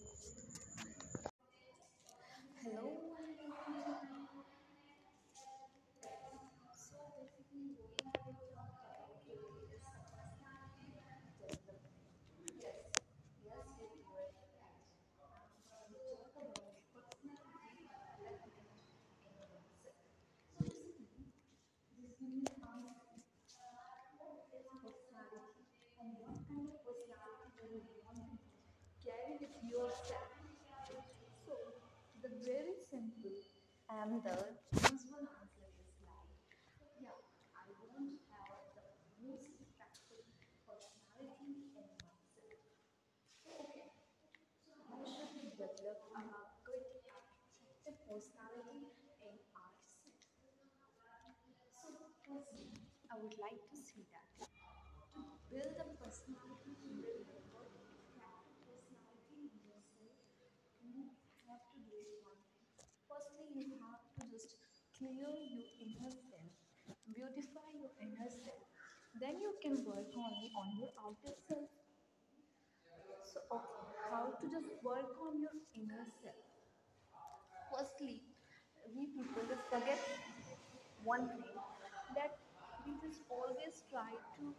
[33.97, 34.35] and the
[34.77, 36.29] usual answer is like,
[37.01, 37.17] yeah,
[37.57, 38.85] I want to have the
[39.25, 40.23] most attractive
[40.63, 42.69] personality in myself.
[43.49, 43.89] Okay,
[44.61, 46.21] so how should we develop a
[46.61, 48.93] good attractive personality
[49.25, 50.29] in ourselves?
[51.81, 51.89] So
[52.27, 52.69] firstly,
[53.09, 58.57] I would like to see that to build a personality, to build a good attractive
[58.67, 60.13] personality in yourself,
[60.83, 61.09] you
[61.47, 62.69] have to do one thing.
[63.07, 64.53] Firstly, you have to just
[64.97, 66.51] clear your inner self,
[67.13, 68.65] beautify your inner self.
[69.19, 71.69] Then you can work only on your outer self.
[73.31, 76.35] So, okay, how to just work on your inner self?
[77.71, 78.23] Firstly,
[78.95, 79.99] we people just forget
[81.03, 81.57] one thing
[82.15, 82.37] that
[82.85, 84.55] we just always try to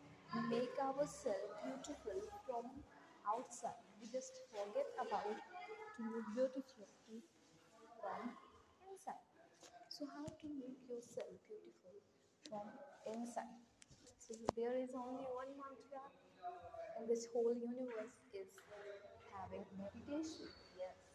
[0.51, 2.65] make ourselves beautiful from
[3.27, 3.83] outside.
[4.01, 5.25] We just forget about
[5.97, 6.03] to
[6.37, 7.23] look beautiful
[8.01, 8.48] from.
[9.99, 11.99] So, how to make yourself beautiful
[12.47, 12.71] from
[13.11, 13.59] inside?
[14.23, 16.07] So, there is only one mantra
[17.03, 18.47] in this whole universe is
[19.35, 20.47] having meditation.
[20.79, 21.09] Yes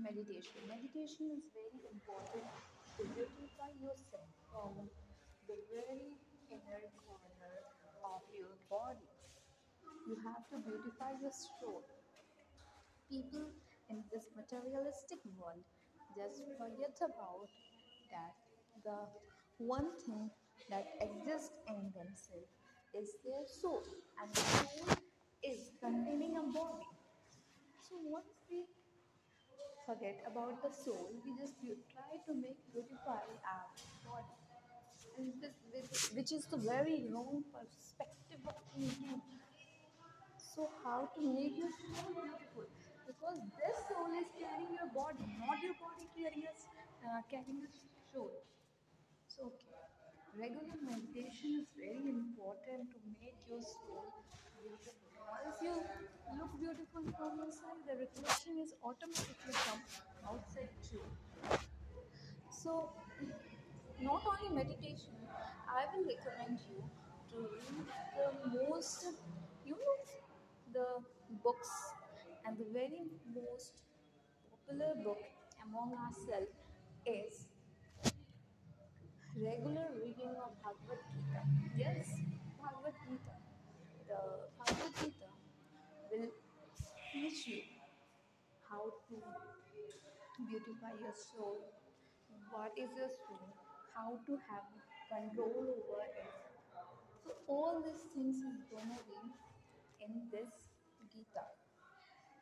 [0.00, 0.64] meditation.
[0.64, 2.48] Meditation is very important
[2.96, 4.88] to beautify yourself from
[5.44, 6.16] the very
[6.48, 7.56] inner corner
[8.00, 9.12] of your body.
[10.08, 11.84] You have to beautify your soul.
[13.12, 13.52] People
[13.92, 15.68] in this materialistic world
[16.16, 17.48] just forget about
[18.10, 18.34] that
[18.84, 18.98] the
[19.58, 20.30] one thing
[20.70, 22.50] that exists in themselves
[22.94, 23.82] is their soul,
[24.20, 24.96] and the soul
[25.42, 26.88] is containing a body.
[27.88, 28.64] So once we
[29.86, 31.10] forget about the soul.
[31.24, 31.54] We just
[31.92, 33.66] try to make beautify our
[34.06, 34.36] body,
[35.18, 39.20] and this, which, which is the very wrong perspective of thinking.
[40.36, 42.64] So how to make your soul beautiful?
[43.06, 46.00] Because this soul is carrying your body, not your body
[47.10, 47.72] uh, carrying your
[48.12, 48.30] soul.
[49.28, 49.76] So okay,
[50.36, 54.20] regular meditation is very important to make your soul
[54.60, 54.94] beautiful.
[55.16, 55.74] Once you
[56.36, 59.80] look beautiful from inside, the reflection is automatically come
[60.28, 61.00] outside too.
[62.50, 62.90] So,
[64.00, 65.16] not only meditation,
[65.68, 66.84] I will recommend you
[67.32, 67.86] to read
[68.16, 69.06] the most,
[69.64, 69.96] you know,
[70.72, 70.86] the
[71.42, 71.70] books
[72.46, 73.82] and the very most
[74.50, 75.22] popular book
[75.64, 76.52] among ourselves
[77.06, 77.48] is
[79.36, 81.40] regular reading of Bhagavad Gita.
[81.78, 82.08] Yes,
[82.60, 83.36] Bhagavad Gita.
[84.08, 84.20] The
[84.58, 85.30] Bhagavad Gita
[86.10, 86.30] will
[87.12, 87.62] teach you
[88.68, 89.16] how to
[90.48, 91.64] beautify your soul,
[92.50, 93.48] what is your soul,
[93.94, 94.66] how to have
[95.10, 96.30] control over it.
[97.24, 99.20] So all these things is gonna be
[100.04, 100.70] in this
[101.10, 101.59] Gita.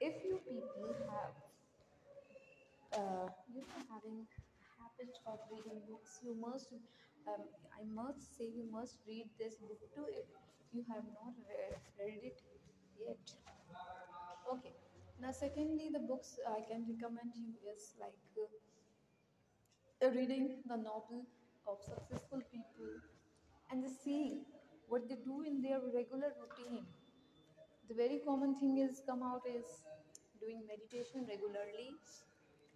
[0.00, 1.34] If you people have
[2.92, 4.26] uh, you know having
[4.76, 6.72] habit of reading books, you must
[7.28, 7.42] um,
[7.78, 10.26] I must say you must read this book too if
[10.72, 12.40] you have not read, read it
[13.00, 13.24] yet.
[14.52, 14.74] Okay.
[15.20, 18.14] Now, secondly, the books I can recommend you is like
[20.02, 21.26] uh, reading the novel
[21.66, 22.88] of successful people
[23.70, 24.44] and just seeing
[24.88, 26.86] what they do in their regular routine.
[27.88, 29.82] The very common thing is come out is
[30.40, 31.90] doing meditation regularly,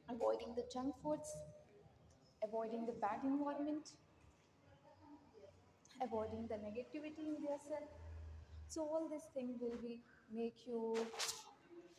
[0.08, 1.36] avoiding the junk foods,
[2.42, 3.92] avoiding the bad environment,
[6.02, 7.88] avoiding the negativity in yourself.
[8.68, 10.00] So all these things will be
[10.32, 10.96] make you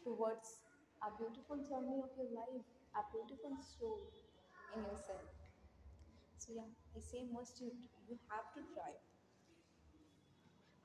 [0.04, 0.62] towards
[1.02, 4.00] a beautiful journey of your life, a beautiful soul
[4.76, 5.26] in yourself.
[6.38, 7.72] So yeah, I say must you
[8.10, 8.92] you have to try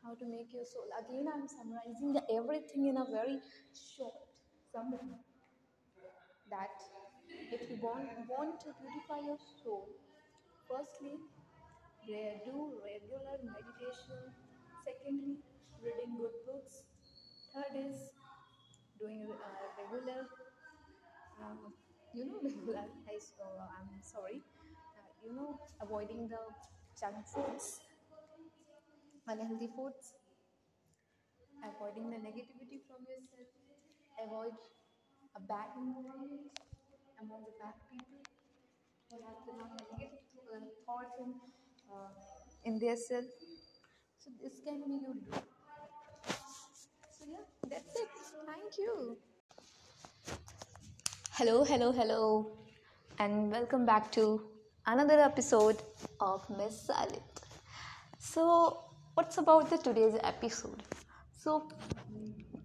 [0.09, 0.89] how to make your soul.
[0.97, 3.37] Again, I'm summarizing everything in a very
[3.77, 4.25] short
[4.73, 5.21] summary.
[6.49, 6.73] That
[7.53, 9.85] if you want want to beautify your soul,
[10.65, 11.21] firstly,
[12.09, 14.33] do regular meditation.
[14.89, 15.45] Secondly,
[15.85, 16.89] reading good books.
[17.53, 18.09] Third is
[18.99, 20.25] doing uh, regular
[21.45, 21.77] um,
[22.15, 23.45] you know regular I, so
[23.79, 24.41] i'm sorry
[24.97, 26.41] uh, you know avoiding the
[26.99, 27.88] junk foods
[29.29, 30.13] unhealthy foods.
[31.63, 33.49] Avoiding the negativity from yourself.
[34.25, 34.55] Avoid
[35.37, 36.51] a bad environment
[37.21, 38.23] among the bad people.
[39.11, 40.19] Who have the negative
[40.53, 41.35] uh, thoughts in,
[41.91, 42.11] uh,
[42.65, 43.25] in their self?
[44.19, 45.41] So this can be you do
[47.17, 48.09] so yeah that's it.
[48.47, 49.17] Thank you.
[51.33, 52.51] Hello, hello, hello,
[53.19, 54.43] and welcome back to
[54.87, 55.77] another episode
[56.21, 57.23] of Miss Silent.
[58.19, 58.88] So,
[59.19, 60.81] what's about the today's episode?
[61.37, 61.69] So,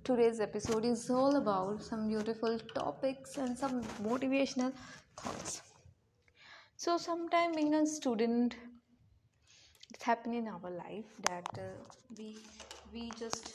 [0.04, 4.72] today's episode is all about some beautiful topics and some motivational
[5.22, 5.62] thoughts.
[6.84, 8.56] so sometime being a student
[9.94, 11.68] it's happened in our life that uh,
[12.18, 12.28] we
[12.94, 13.52] we just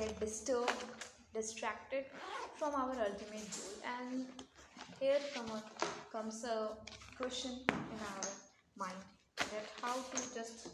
[0.00, 1.06] get disturbed
[1.38, 2.10] distracted
[2.58, 4.44] from our ultimate goal and
[5.04, 5.62] here come a,
[6.16, 6.58] comes a
[7.22, 7.56] question
[7.96, 8.30] in our
[8.84, 9.19] mind
[9.52, 10.68] that how to just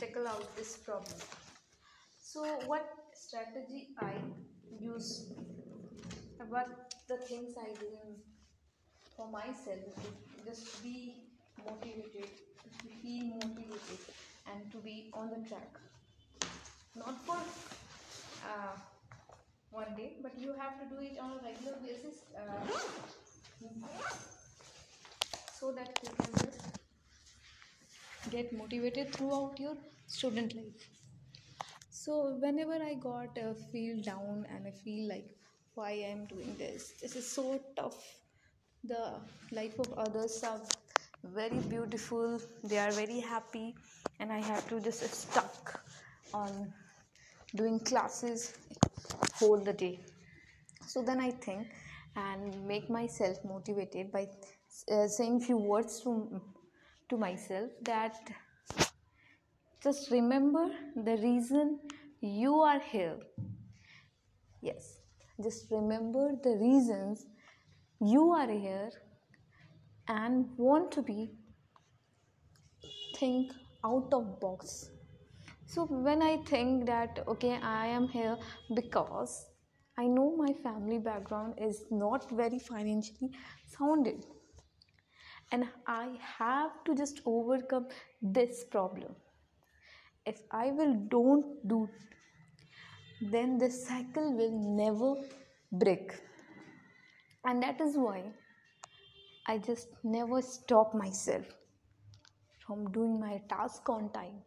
[0.00, 1.20] tackle out this problem.
[2.20, 4.12] So what strategy i
[4.80, 5.32] use?
[6.48, 6.68] What
[7.08, 7.88] the things i do
[9.16, 11.14] for myself to just be
[11.64, 12.28] motivated
[12.80, 12.88] to
[13.24, 14.00] motivated
[14.46, 15.72] and to be on the track.
[16.96, 18.76] Not for uh,
[19.70, 22.66] one day but you have to do it on a regular basis uh,
[25.58, 26.47] so that you can
[28.30, 29.76] get motivated throughout your
[30.06, 30.88] student life.
[31.90, 35.28] So whenever i got uh, feel down and i feel like
[35.74, 36.92] why i'm doing this?
[37.00, 37.98] This is so tough.
[38.84, 39.20] The
[39.52, 40.60] life of others are
[41.24, 42.40] very beautiful.
[42.64, 43.74] They are very happy.
[44.20, 45.80] And i have to just stuck
[46.34, 46.72] on
[47.54, 48.54] doing classes
[49.34, 50.00] whole the day.
[50.86, 51.66] So then i think
[52.16, 54.28] and make myself motivated by
[54.92, 56.40] uh, saying few words to
[57.08, 58.16] to myself that
[59.82, 61.78] just remember the reason
[62.20, 63.18] you are here.
[64.60, 64.98] Yes
[65.42, 67.26] just remember the reasons
[68.00, 68.90] you are here
[70.08, 71.30] and want to be
[73.16, 73.52] think
[73.84, 74.90] out of box.
[75.66, 78.36] So when i think that okay i am here
[78.74, 79.46] because
[79.98, 83.30] i know my family background is not very financially
[83.66, 84.24] sounded
[85.52, 87.86] and i have to just overcome
[88.20, 89.14] this problem.
[90.26, 91.88] If i will don't do
[93.20, 95.14] then the cycle will never
[95.72, 96.12] break.
[97.44, 98.22] And that is why
[99.46, 101.46] I just never stop myself
[102.66, 104.42] from doing my task on time,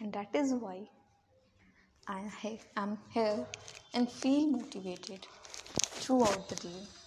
[0.00, 0.88] and that is why
[2.08, 2.22] I
[2.76, 3.46] am here
[3.94, 5.26] and feel motivated
[5.72, 7.05] throughout the day.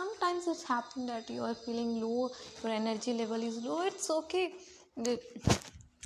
[0.00, 2.30] Sometimes it's happened that you are feeling low,
[2.62, 3.82] your energy level is low.
[3.82, 4.54] It's okay,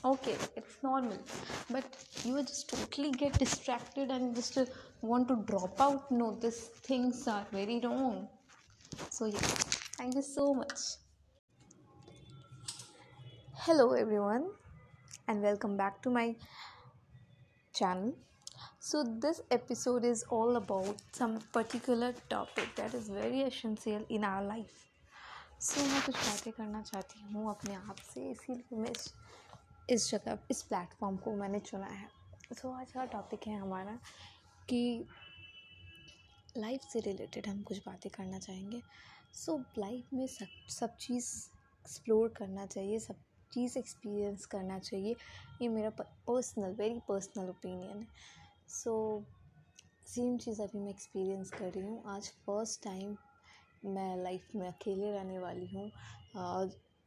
[0.05, 1.19] okay, it's normal,
[1.71, 1.85] but
[2.25, 4.59] you just totally get distracted and just
[5.01, 6.11] want to drop out.
[6.11, 8.27] No, these things are very wrong.
[9.11, 9.39] So yeah
[9.99, 10.81] Thank you so much.
[13.59, 14.51] Hello, everyone,
[15.29, 16.35] and welcome back to my
[17.73, 18.13] channel.
[18.85, 24.43] So, this episode is all about some particular topic that is very essential in our
[24.49, 24.75] life.
[25.61, 28.93] So so, मैं कुछ बातें करना चाहती हूँ अपने आप से इसीलिए मैं
[29.91, 32.09] इस जगह इस प्लेटफॉर्म को मैंने चुना है।
[32.53, 33.99] सो so, आज का टॉपिक है हमारा
[34.69, 35.09] कि
[36.57, 38.83] लाइफ से रिलेटेड हम कुछ बातें करना चाहेंगे।
[39.33, 41.49] सो so, लाइफ में सब सब चीज़
[41.81, 43.17] एक्सप्लोर करना चाहिए सब
[43.53, 45.17] चीज़ एक्सपीरियंस करना चाहिए।
[45.63, 48.93] ये मेरा पर्सनल वेरी पर्सनल ओपिनियन है। सो
[50.07, 53.15] सेम चीज़ अभी मैं एक्सपीरियंस कर रही हूँ। आज फ़र्स्ट टाइम
[53.95, 55.85] मैं लाइफ में अकेले रहने वाली हूँ।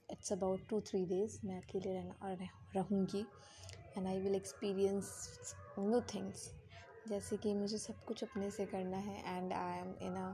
[0.10, 2.36] It's about two three days मैं अकेले रहना
[2.76, 3.26] रहूँगी।
[3.98, 5.12] And I will experience
[5.80, 6.50] new things
[7.08, 10.34] जैसे कि मुझे सब कुछ अपने से करना है and I am in a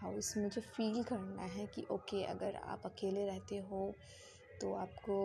[0.00, 3.92] house मुझे फील करना है कि ओके okay, अगर आप अकेले रहते हो
[4.60, 5.18] तो आपको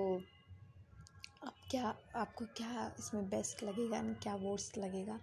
[1.41, 5.19] आप क्या आपको क्या इसमें बेस्ट लगेगा एंड क्या वर्स्ट लगेगा?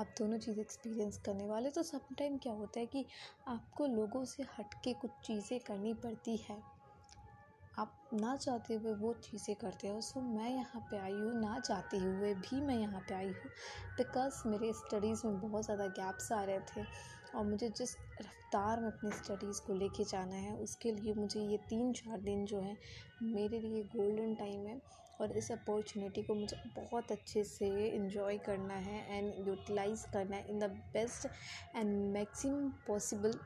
[0.00, 3.04] आप दोनों चीज़ें एक्सपीरियंस करने वाले तो सब टाइम क्या होता है कि
[3.48, 6.56] आपको लोगों से हट के कुछ चीज़ें करनी पड़ती है।
[7.78, 11.58] आप ना चाहते हुए वो चीज़ें करते हो सो मैं यहाँ पे आई हूँ, ना
[11.60, 13.50] चाहते हुए भी मैं यहाँ पे आई हूँ।
[13.96, 16.84] बिकॉज़ मेरे स्टडीज़ में बहुत ज़्यादा गैप्स आ रहे थे
[17.34, 21.56] और मुझे जिस रफ्तार में अपनी स्टडीज़ को लेके जाना है, उसके लिए मुझे ये
[21.68, 22.76] तीन चार दिन जो है,
[23.22, 24.80] मेरे लिए गोल्डन टाइम है।
[25.20, 30.46] और इस अपॉर्चुनिटी को मुझे बहुत अच्छे से इन्जॉय करना है एंड यूटिलाइज़ करना है
[30.50, 31.26] in the best
[31.76, 33.38] and maximum possible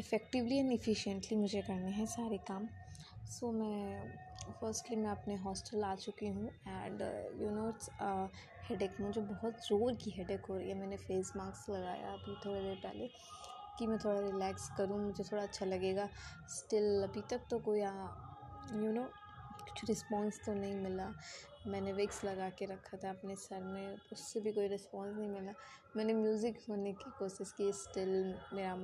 [0.00, 5.84] effectively and efficiently मुझे करने हैं सारे काम। सो so, मैं फर्स्टली मैं अपने हॉस्टल
[5.84, 7.02] आ चुकी हूँ and
[7.42, 7.90] you know it's
[8.68, 12.60] headache मुझे बहुत ज़ोर की हेडेक हो रही है। मैंने फेस मास्क लगाया अभी थोड़ी
[12.60, 13.08] देर पहले
[13.78, 16.08] कि मैं थोड़ा रिलैक्स करूँ मुझे थोड़ा अच्छा लगेगा।
[16.50, 19.08] स्टिल अभी तक तो कोई यू नो
[19.64, 21.12] कुछ रिस्पॉन्स तो नहीं मिला।
[21.66, 25.52] मैंने विक्स लगा के रखा था अपने सर में, उससे भी कोई रिस्पॉन्स नहीं मिला।
[25.96, 28.76] मैंने म्यूज़िक सुनने की कोशिश की स्टिल मेरा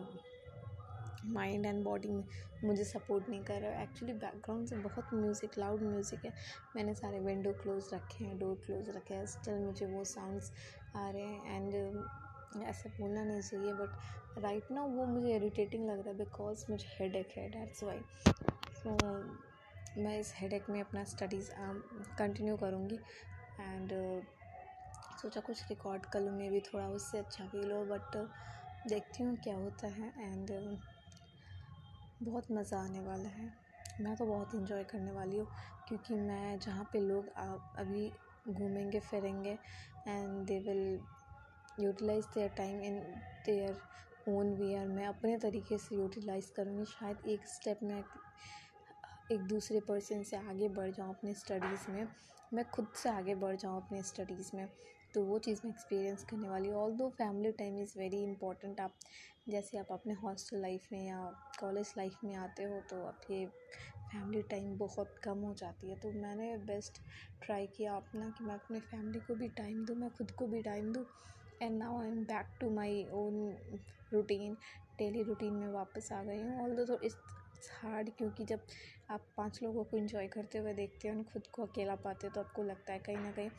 [1.26, 2.22] माइंड एंड बॉडी में
[2.64, 6.33] मुझे सपोर्ट नहीं कर रहा। एक्चुअली बैकग्राउंड से बहुत म्यूज़िक लाउड म्यूज़िक है।
[6.76, 10.53] मैंने सारे विंडो क्लोज रखे हैं डोर क्लोज रखे हैं। स्टिल मुझे वो साउंड्स
[10.97, 15.99] आ रहे हैं एंड ऐसा बोलना नहीं चाहिए बट राइट ना वो मुझे इरिटेटिंग लग
[15.99, 18.01] रहा है बिकॉज़ मुझे हेड एक है डैट्स वाई
[18.83, 18.97] सो
[19.99, 21.51] मैं इस हेड में अपना स्टडीज़
[22.18, 22.99] कंटिन्यू करूँगी।
[23.61, 23.93] एंड
[25.22, 28.16] सोचा कुछ रिकॉर्ड कर लूँ मे भी थोड़ा उससे अच्छा फील हो बट
[28.88, 30.51] देखती हूँ क्या होता है। एंड
[32.22, 33.51] बहुत मज़ा आने वाला है।
[34.01, 35.47] मैं तो बहुत इन्जॉय करने वाली हूँ,
[35.88, 37.28] क्योंकि मैं जहाँ पे लोग
[37.78, 38.11] अभी
[38.49, 39.59] घूमेंगे, फिरेंगे
[40.09, 40.99] and they will
[41.80, 42.99] utilize their time in
[43.47, 43.80] their
[44.28, 48.03] own way और मैं अपने तरीके से यूटिलाइज़ करूँगी। शायद एक स्टेप में
[49.33, 52.07] एक दूसरे पर्सन से आगे बढ़ जाऊँ अपनी स्टडीज़ में,
[52.55, 54.66] मैं खुद से आगे बढ़ जाऊँ अपने स्टडीज़ में
[55.14, 58.95] तो वो चीज़ मैं एक्सपीरियंस करने वाली although family time is very important आप
[59.49, 61.20] जैसे आप अपने हॉस्टल लाइफ में या
[61.61, 66.12] कॉलेज लाइफ में आते हो तो आपके फैमिली टाइम बहुत कम हो जाती है। तो
[66.12, 67.01] मैंने बेस्ट
[67.45, 70.62] ट्राई किया अपना कि मैं अपने फैमिली को भी टाइम दूँ, मैं खुद को भी
[70.62, 71.05] टाइम दूँ।
[71.62, 73.57] And now I am back to my own
[74.12, 74.57] routine
[74.99, 77.16] daily routine में वापस आ गई हूँ। ऑल दो इस
[77.72, 78.61] हार्ड क्योंकि जब
[79.11, 82.33] आप पाँच लोगों को इन्जॉय करते हुए देखते हैं हो खुद को अकेला पाते हो
[82.35, 83.51] तो आपको लगता है कहीं ना कहीं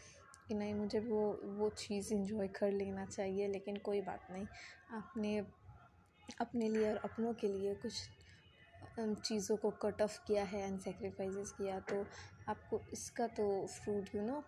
[0.47, 1.21] कि नहीं, मुझे वो
[1.57, 4.45] वो चीज़ इन्जॉय कर लेना चाहिए, लेकिन कोई बात नहीं।
[4.93, 5.37] आपने
[6.41, 7.93] अपने लिए और अपनों के लिए कुछ
[8.99, 12.05] चीज़ों को कट ऑफ़ किया है एंड सेक्रीफाइसेस किया तो
[12.49, 14.43] आपको इसका तो fruit you know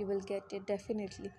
[0.00, 1.30] you will get it definitely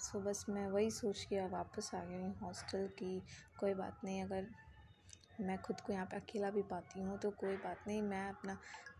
[0.00, 3.18] so बस मैं वही सोच के वापस आ गई हूँ हॉस्टल की।
[3.60, 4.46] कोई बात नहीं, अगर
[5.40, 8.56] मैं खुद को यहाँ पे अकेला भी पाती हूँ तो कोई बात नहीं, मैं अपना,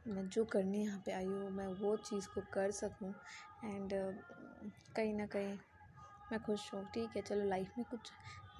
[0.06, 3.12] मैं जो करने यहाँ पे आई हूँ, मैं वो चीज़ को कर सकूँ।
[3.64, 3.92] एंड,
[4.96, 5.56] कहीं ना कहीं
[6.32, 8.10] मैं खुश हूँ, ठीक है, चलो लाइफ में कुछ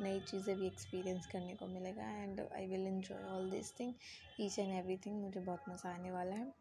[0.01, 3.93] नई चीज़ें भी एक्सपीरियंस करने को मिलेगा। And I will enjoy all this thing
[4.41, 6.53] each and every thing मुझे बहुत मज़ा आने वाला है।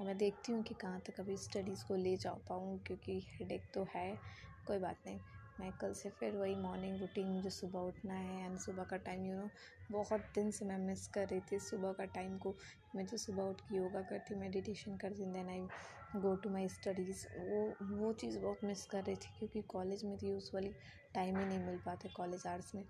[0.00, 3.60] और मैं देखती हूँ कि कहाँ तक अभी स्टडीज़ को ले जा पाऊँ, क्योंकि हेड
[3.74, 4.18] तो है,
[4.66, 5.18] कोई बात नहीं।
[5.60, 9.24] मैं कल से फिर वही मॉर्निंग रूटीन मुझे सुबह उठना है एंड सुबह का टाइम
[9.26, 9.48] यू नो
[9.90, 12.54] बहुत दिन से मैं मिस कर रही थी सुबह का टाइम को।
[12.96, 17.26] मैं जो सुबह उठ के योगा करती मेडिटेशन करती then I go to my studies
[17.38, 20.74] वो वो चीज़ बहुत मिस कर रही थी क्योंकि कॉलेज में थी तो यूज़ुअली
[21.14, 22.84] टाइम ही नहीं मिल पाते कॉलेज आर्ट्स में।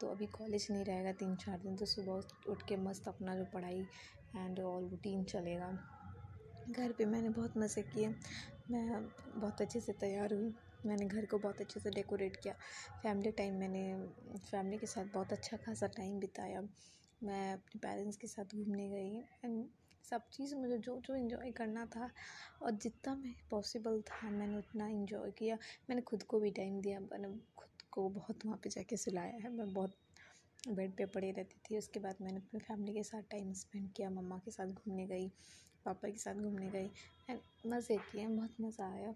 [0.00, 3.44] तो अभी कॉलेज नहीं रहेगा तीन चार दिन तो सुबह उठ के मस्त अपना जो
[3.54, 3.86] पढ़ाई
[4.36, 5.70] एंड ऑल रूटीन चलेगा।
[6.70, 8.08] घर पे मैंने बहुत मज़े किए,
[8.70, 10.52] मैं बहुत अच्छे से तैयार हुई।
[10.86, 12.54] मैंने घर को बहुत अच्छे से डेकोरेट किया।
[13.02, 13.82] फैमिली टाइम मैंने,
[14.38, 16.62] फैमिली के साथ बहुत अच्छा खासा टाइम बिताया।
[17.22, 19.64] मैं अपने पेरेंट्स के साथ घूमने गई एंड
[20.04, 22.10] सब चीज़ मुझे जो जो इन्जॉय करना था
[22.62, 25.58] और जितना मैं पॉसिबल था मैंने उतना इन्जॉय किया।
[25.90, 29.50] मैंने खुद को भी टाइम दिया। मैंने खुद को बहुत वहाँ पे जाके सुलाया है।
[29.50, 29.94] मैं बहुत
[30.68, 34.10] बेड पे पड़ी रहती थी। उसके बाद मैंने अपनी फैमिली के साथ टाइम स्पेंड किया।
[34.10, 35.28] मम्मा के साथ घूमने गई,
[35.84, 36.90] पापा के साथ घूमने गई
[37.30, 39.14] एंड मज़े किए। बहुत मज़ा आया।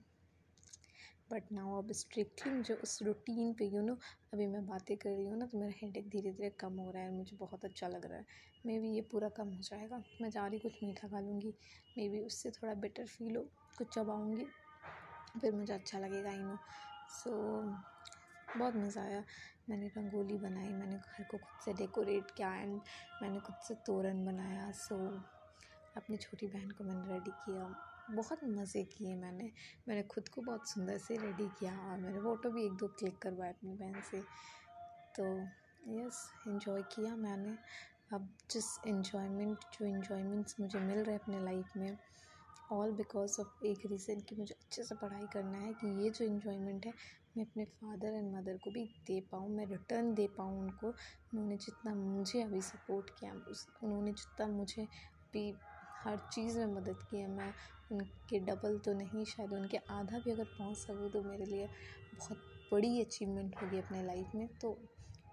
[1.34, 3.94] बट नाउ अब स्ट्रिक्टली जो उस रूटीन पे यू नो
[4.34, 7.02] अभी मैं बातें कर रही हूँ ना तो मेरा हेड धीरे धीरे कम हो रहा
[7.02, 8.26] है मुझे बहुत अच्छा लग रहा है।
[8.66, 11.52] मे बी ये पूरा कम हो जाएगा। मैं जा रही कुछ मीठा खा लूँगी।
[11.98, 13.42] मे बी उससे थोड़ा बेटर फील हो,
[13.78, 14.46] कुछ चबाऊँगी,
[15.40, 16.56] फिर मुझे अच्छा लगेगा आई नो
[17.12, 17.32] सो
[18.58, 19.24] बहुत मज़ा आया।
[19.70, 22.80] मैंने रंगोली बनाई, मैंने घर को खुद से डेकोरेट किया एंड
[23.22, 24.96] मैंने खुद से तोरण बनाया। सो
[25.96, 27.74] अपनी छोटी बहन को मैंने रेडी किया।
[28.10, 29.50] बहुत मज़े किए मैंने।
[29.88, 33.18] मैंने खुद को बहुत सुंदर से रेडी किया और मैंने फ़ोटो भी एक दो क्लिक
[33.18, 34.22] करवाए अपनी बहन से।
[35.14, 35.48] तो
[35.88, 37.58] यस इन्जॉय किया मैंने।
[38.12, 41.98] अब जिस इन्जॉयमेंट जो इन्जॉयमेंट्स मुझे मिल रहे अपने लाइफ में
[42.72, 46.24] ऑल बिकॉज़ ऑफ़ एक रीज़न कि मुझे अच्छे से पढ़ाई करना है कि ये जो
[46.24, 46.92] इन्जॉयमेंट है,
[47.36, 51.56] मैं अपने फादर एंड मदर को भी दे पाऊँ, मैं रिटर्न दे पाऊँ उनको। उन्होंने
[51.56, 55.54] जितना मुझे अभी सपोर्ट किया, उस, उन्होंने जितना मुझे अभी
[56.04, 57.52] हर चीज़ में मदद की है। मैं
[57.92, 61.68] उनके डबल तो नहीं शायद उनके आधा भी अगर पहुँच सकूँ तो मेरे लिए
[62.14, 62.42] बहुत
[62.72, 64.70] बड़ी अचीवमेंट होगी अपने लाइफ में। तो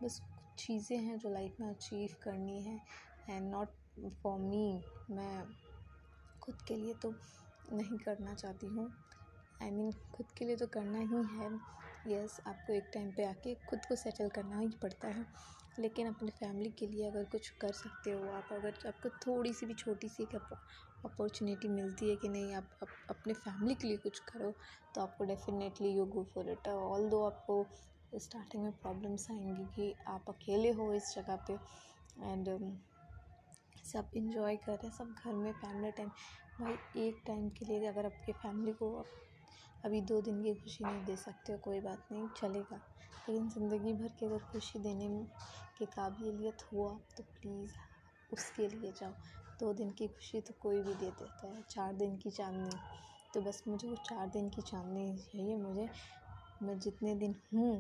[0.04, 2.80] बस कुछ चीज़ें हैं जो लाइफ में अचीव करनी है
[3.30, 3.70] एंड नॉट
[4.24, 5.44] फॉर मी मैं
[6.42, 7.14] खुद के लिए तो
[7.74, 8.92] नहीं करना चाहती हूँ।
[9.62, 11.50] आई मीन खुद के लिए तो करना ही है।
[12.08, 15.26] यस yes, आपको एक टाइम पे आके खुद को सेटल करना ही पड़ता है।
[15.80, 19.66] लेकिन अपने फैमिली के लिए अगर कुछ कर सकते हो आप अगर आपको थोड़ी सी
[19.66, 23.98] भी छोटी सी एक अपॉर्चुनिटी मिलती है कि नहीं आप, आप अपने फैमिली के लिए
[23.98, 24.54] कुछ करो
[24.96, 26.68] तो आपको definitely you go for it
[27.10, 27.66] although आपको
[28.20, 31.54] स्टार्टिंग में प्रॉब्लम्स आएँगी कि आप अकेले हो इस जगह पे
[32.24, 32.72] एंड um,
[33.86, 36.10] सब इन्जॉय कर रहे हैं सब घर में फैमिली टाइम
[36.60, 39.06] भाई एक टाइम के लिए अगर आपके फैमिली को
[39.86, 42.82] अभी दो दिन की खुशी नहीं दे सकते हो कोई बात नहीं चलेगा.
[43.32, 45.08] लेकिन ज़िंदगी भर की अगर खुशी देने
[45.78, 47.72] के काबिलियत हुआ तो प्लीज़
[48.32, 49.12] उसके लिए जाओ।
[49.60, 52.78] दो दिन की खुशी तो कोई भी दे देता है, चार दिन की चांदनी।
[53.34, 55.90] तो बस मुझे वो चार दिन की चांदनी चाहिए मुझे।
[56.64, 57.72] मैं जितने दिन हूँ,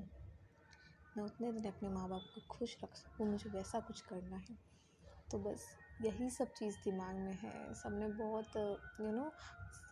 [1.17, 4.57] मैं उतने दिन अपने माँ बाप को खुश रख सकूँ, मुझे वैसा कुछ करना है।
[5.31, 5.67] तो बस
[6.01, 8.57] यही सब चीज़ दिमाग में है। सब में बहुत
[9.01, 9.31] यू नो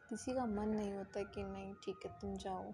[0.10, 2.72] किसी का मन नहीं होता कि नहीं, ठीक है, तुम जाओ।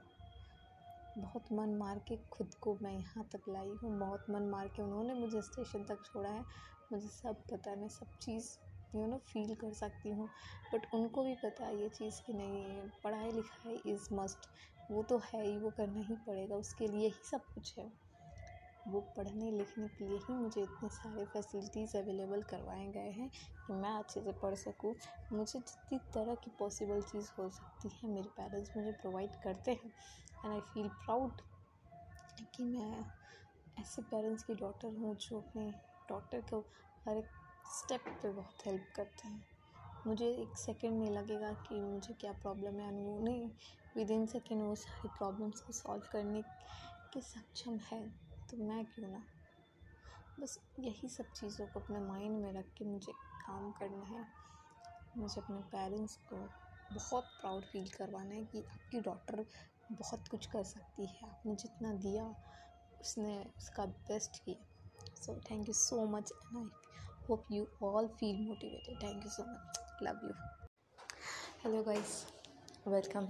[1.17, 4.81] बहुत मन मार के खुद को मैं यहाँ तक लाई हूँ, बहुत मन मार के
[4.81, 6.45] उन्होंने मुझे स्टेशन तक छोड़ा है।
[6.91, 8.49] मुझे सब पता है, मैं सब चीज़
[8.95, 10.27] यू नो फील कर सकती हूँ।
[10.73, 14.49] बट उनको भी पता है ये चीज़ कि नहीं, पढ़ाई लिखाई इज़ मस्ट
[14.91, 17.91] वो तो है ही, वो करना ही पड़ेगा, उसके लिए ही सब कुछ है।
[18.87, 23.29] वो पढ़ने लिखने के लिए ही मुझे इतने सारे फैसिलिटीज़ अवेलेबल करवाए गए हैं
[23.67, 24.93] कि मैं अच्छे से पढ़ सकूँ।
[25.33, 29.91] मुझे जितनी तरह की पॉसिबल चीज़ हो सकती है, मेरे पेरेंट्स मुझे प्रोवाइड करते हैं।
[30.45, 31.41] एंड आई फील प्राउड
[32.55, 33.05] कि मैं
[33.79, 35.69] ऐसे पेरेंट्स की डॉटर हूँ जो अपने
[36.09, 36.59] डॉटर को
[37.07, 37.29] हर एक
[37.73, 39.43] स्टेप पे बहुत हेल्प करते हैं।
[40.07, 43.51] मुझे एक सेकंड नहीं लगेगा कि मुझे क्या प्रॉब्लम है। उन्होंने
[43.97, 46.41] विद इन सेकेंड वो सारी प्रॉब्लम्स को सॉल्व करने
[47.13, 48.09] के सक्षम है
[48.49, 49.23] तो मैं क्यों ना?
[50.39, 53.11] बस यही सब चीज़ों को अपने माइंड में रख के मुझे
[53.47, 54.25] काम करना है।
[55.17, 56.47] मुझे अपने पेरेंट्स को
[56.93, 59.45] बहुत प्राउड फील करवाना है कि आपकी डॉटर
[59.91, 62.35] बहुत कुछ कर सकती है। आपने जितना दिया
[63.01, 64.75] उसने उसका बेस्ट किया।
[65.15, 66.69] So thank you so much and I
[67.29, 70.33] hope you all feel motivated thank you so much love you
[71.63, 72.25] hello guys
[72.87, 73.27] welcome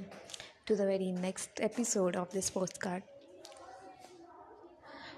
[0.67, 3.03] to the very next episode of this postcard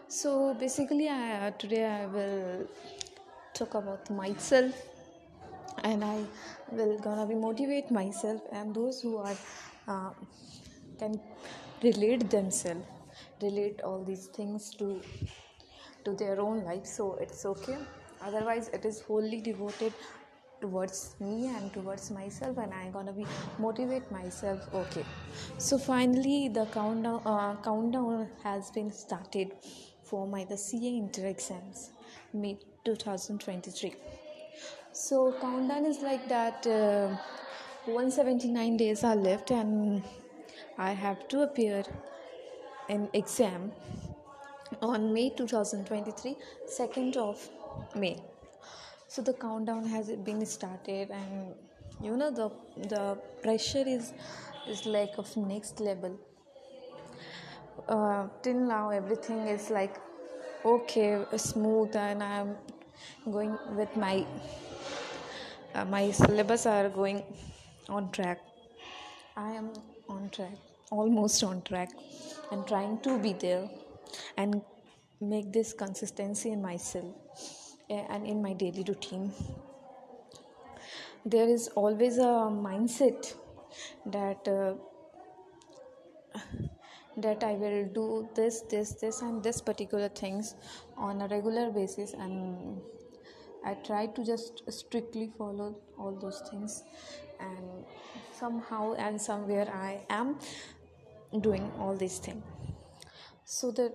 [0.09, 2.67] so basically I, uh, today i will
[3.53, 4.77] talk about myself
[5.83, 6.25] and i
[6.71, 9.35] will gonna be motivate myself and those who are
[9.87, 10.11] uh,
[10.99, 11.19] can
[11.83, 12.85] relate themselves
[13.41, 15.01] relate all these things to
[16.03, 17.77] to their own life so it's okay.
[18.21, 19.93] Otherwise it is wholly devoted
[20.61, 23.25] towards me and towards myself and i'm gonna be
[23.59, 25.05] motivate myself okay.
[25.57, 29.51] So finally the countdown uh, countdown has been started
[30.03, 31.91] for my the CA inter exams
[32.33, 33.93] mid 2023
[34.93, 37.15] so countdown is like that uh,
[37.85, 40.01] 179 days are left and
[40.77, 41.83] I have to appear
[42.87, 43.71] in exam
[44.81, 46.35] on May 2023
[46.67, 47.49] 2nd of
[47.95, 48.17] May.
[49.07, 51.55] So the countdown has been started and
[52.01, 52.51] you know the
[52.89, 54.13] the pressure is
[54.67, 56.19] is like of next level.
[57.87, 59.99] Uh, till now everything is like
[60.65, 62.55] okay smooth and i'm
[63.31, 64.25] going with my
[65.73, 67.23] uh, my syllabus are going
[67.87, 68.39] on track.
[69.35, 69.71] I am
[70.09, 71.89] on track almost on track
[72.51, 73.69] and trying to be there
[74.37, 74.61] and
[75.19, 77.13] make this consistency in myself
[77.89, 79.31] eh, and in my daily routine.
[81.25, 83.33] There is always a mindset
[84.05, 84.75] that uh,
[87.17, 90.53] that I will do this, this, this, and this particular things
[90.95, 92.79] on a regular basis, and
[93.65, 96.83] I try to just strictly follow all those things,
[97.39, 97.85] and
[98.33, 100.37] somehow and somewhere I am
[101.41, 102.43] doing all these things.
[103.45, 103.93] So the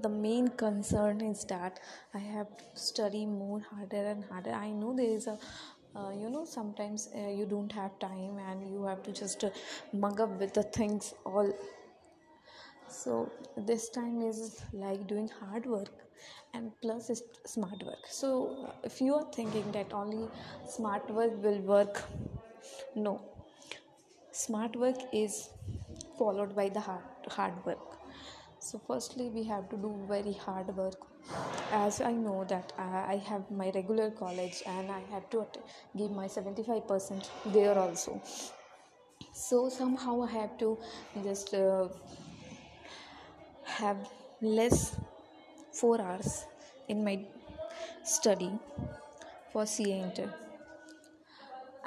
[0.00, 1.80] the main concern is that
[2.14, 4.52] I have to study more harder and harder.
[4.52, 5.38] I know there is a
[5.96, 9.50] uh, you know sometimes uh, you don't have time and you have to just uh,
[9.92, 11.52] mug up with the things all
[12.88, 15.88] so this time is like doing hard work
[16.54, 20.28] and plus is smart work so if you are thinking that only
[20.68, 22.02] smart work will work
[22.94, 23.20] no
[24.30, 25.50] smart work is
[26.18, 27.02] followed by the hard
[27.36, 27.98] hard work.
[28.58, 31.06] So firstly we have to do very hard work.
[31.78, 35.46] As i know that i have my regular college and i have to
[35.96, 38.20] give my 75% there also.
[39.32, 40.78] So somehow i have to
[41.24, 41.88] just uh,
[43.64, 44.08] have
[44.40, 44.96] less
[45.72, 46.44] 4 hours
[46.88, 47.16] in my
[48.04, 48.50] study
[49.52, 50.32] for CA Inter.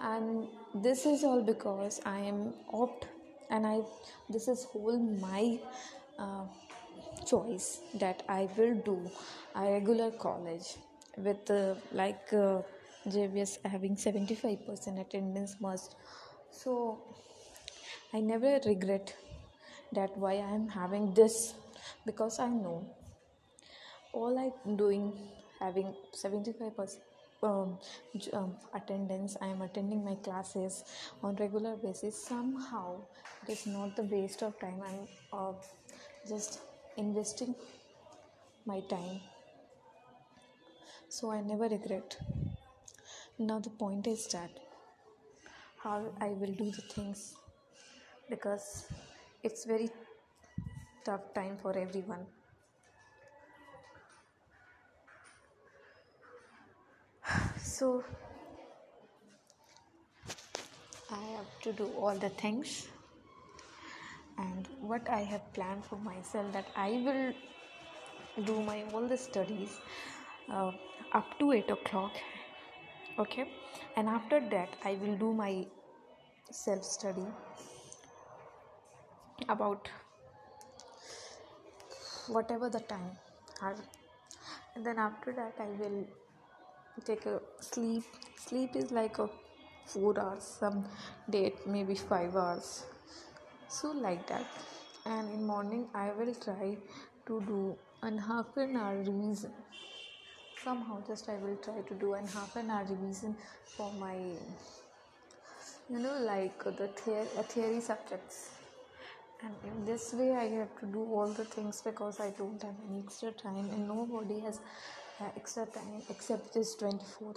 [0.02, 3.08] And this is all because I am opt
[3.52, 3.82] and I
[4.30, 5.60] this is whole my
[6.18, 6.46] uh,
[7.26, 8.98] choice that I will do
[9.56, 10.78] a regular college
[11.18, 12.62] with uh, like uh,
[13.08, 15.96] JVS having 75% attendance must.
[16.52, 17.02] So
[18.14, 19.16] I never regret
[19.94, 21.54] that why I am having this
[22.06, 22.86] because I know
[24.14, 25.14] all I'm doing
[25.60, 27.11] having 75% um,
[27.44, 27.78] um,
[28.74, 30.84] attendance i am attending my classes
[31.24, 32.24] on regular basis.
[32.24, 33.02] Somehow
[33.44, 34.82] it is not the waste of time.
[34.86, 35.54] I'm uh,
[36.28, 36.60] just
[36.98, 37.56] investing
[38.66, 39.22] my time.
[41.10, 42.18] So i never regret.
[43.40, 44.52] Now the point is that
[45.84, 47.34] how i will do the things
[48.30, 48.86] because
[49.44, 49.90] it's very
[51.06, 52.26] tough time for everyone
[57.82, 58.04] so
[61.10, 62.88] I have to do all the things.
[64.38, 69.80] And what I have planned for myself that I will do my all the studies
[70.52, 70.72] uh,
[71.14, 72.22] up to 8 o'clock
[73.18, 73.48] okay?
[73.98, 75.66] And after that I will do my
[76.52, 77.28] self study
[79.50, 79.90] about
[82.28, 83.12] whatever the time
[84.76, 86.04] and then after that I will
[87.06, 88.04] take a sleep.
[88.36, 89.30] Sleep is like a
[89.86, 90.86] four hours some
[91.30, 92.86] date maybe five hours.
[93.68, 94.46] So like that.
[95.06, 96.78] And in morning i will try
[97.28, 99.52] to do an half an hour revision.
[100.64, 103.36] Somehow just i will try to do an half an hour revision
[103.66, 104.16] for my
[105.90, 108.52] you know like the theory, uh, theory subjects.
[109.44, 112.76] And in this way i have to do all the things because i don't have
[112.88, 114.60] any extra time and nobody has
[115.22, 117.34] uh, extra time except this 24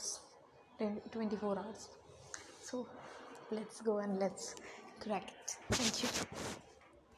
[1.12, 1.88] 24 hours.
[2.62, 2.86] So
[3.50, 4.54] let's go and let's
[5.00, 6.63] crack it thank you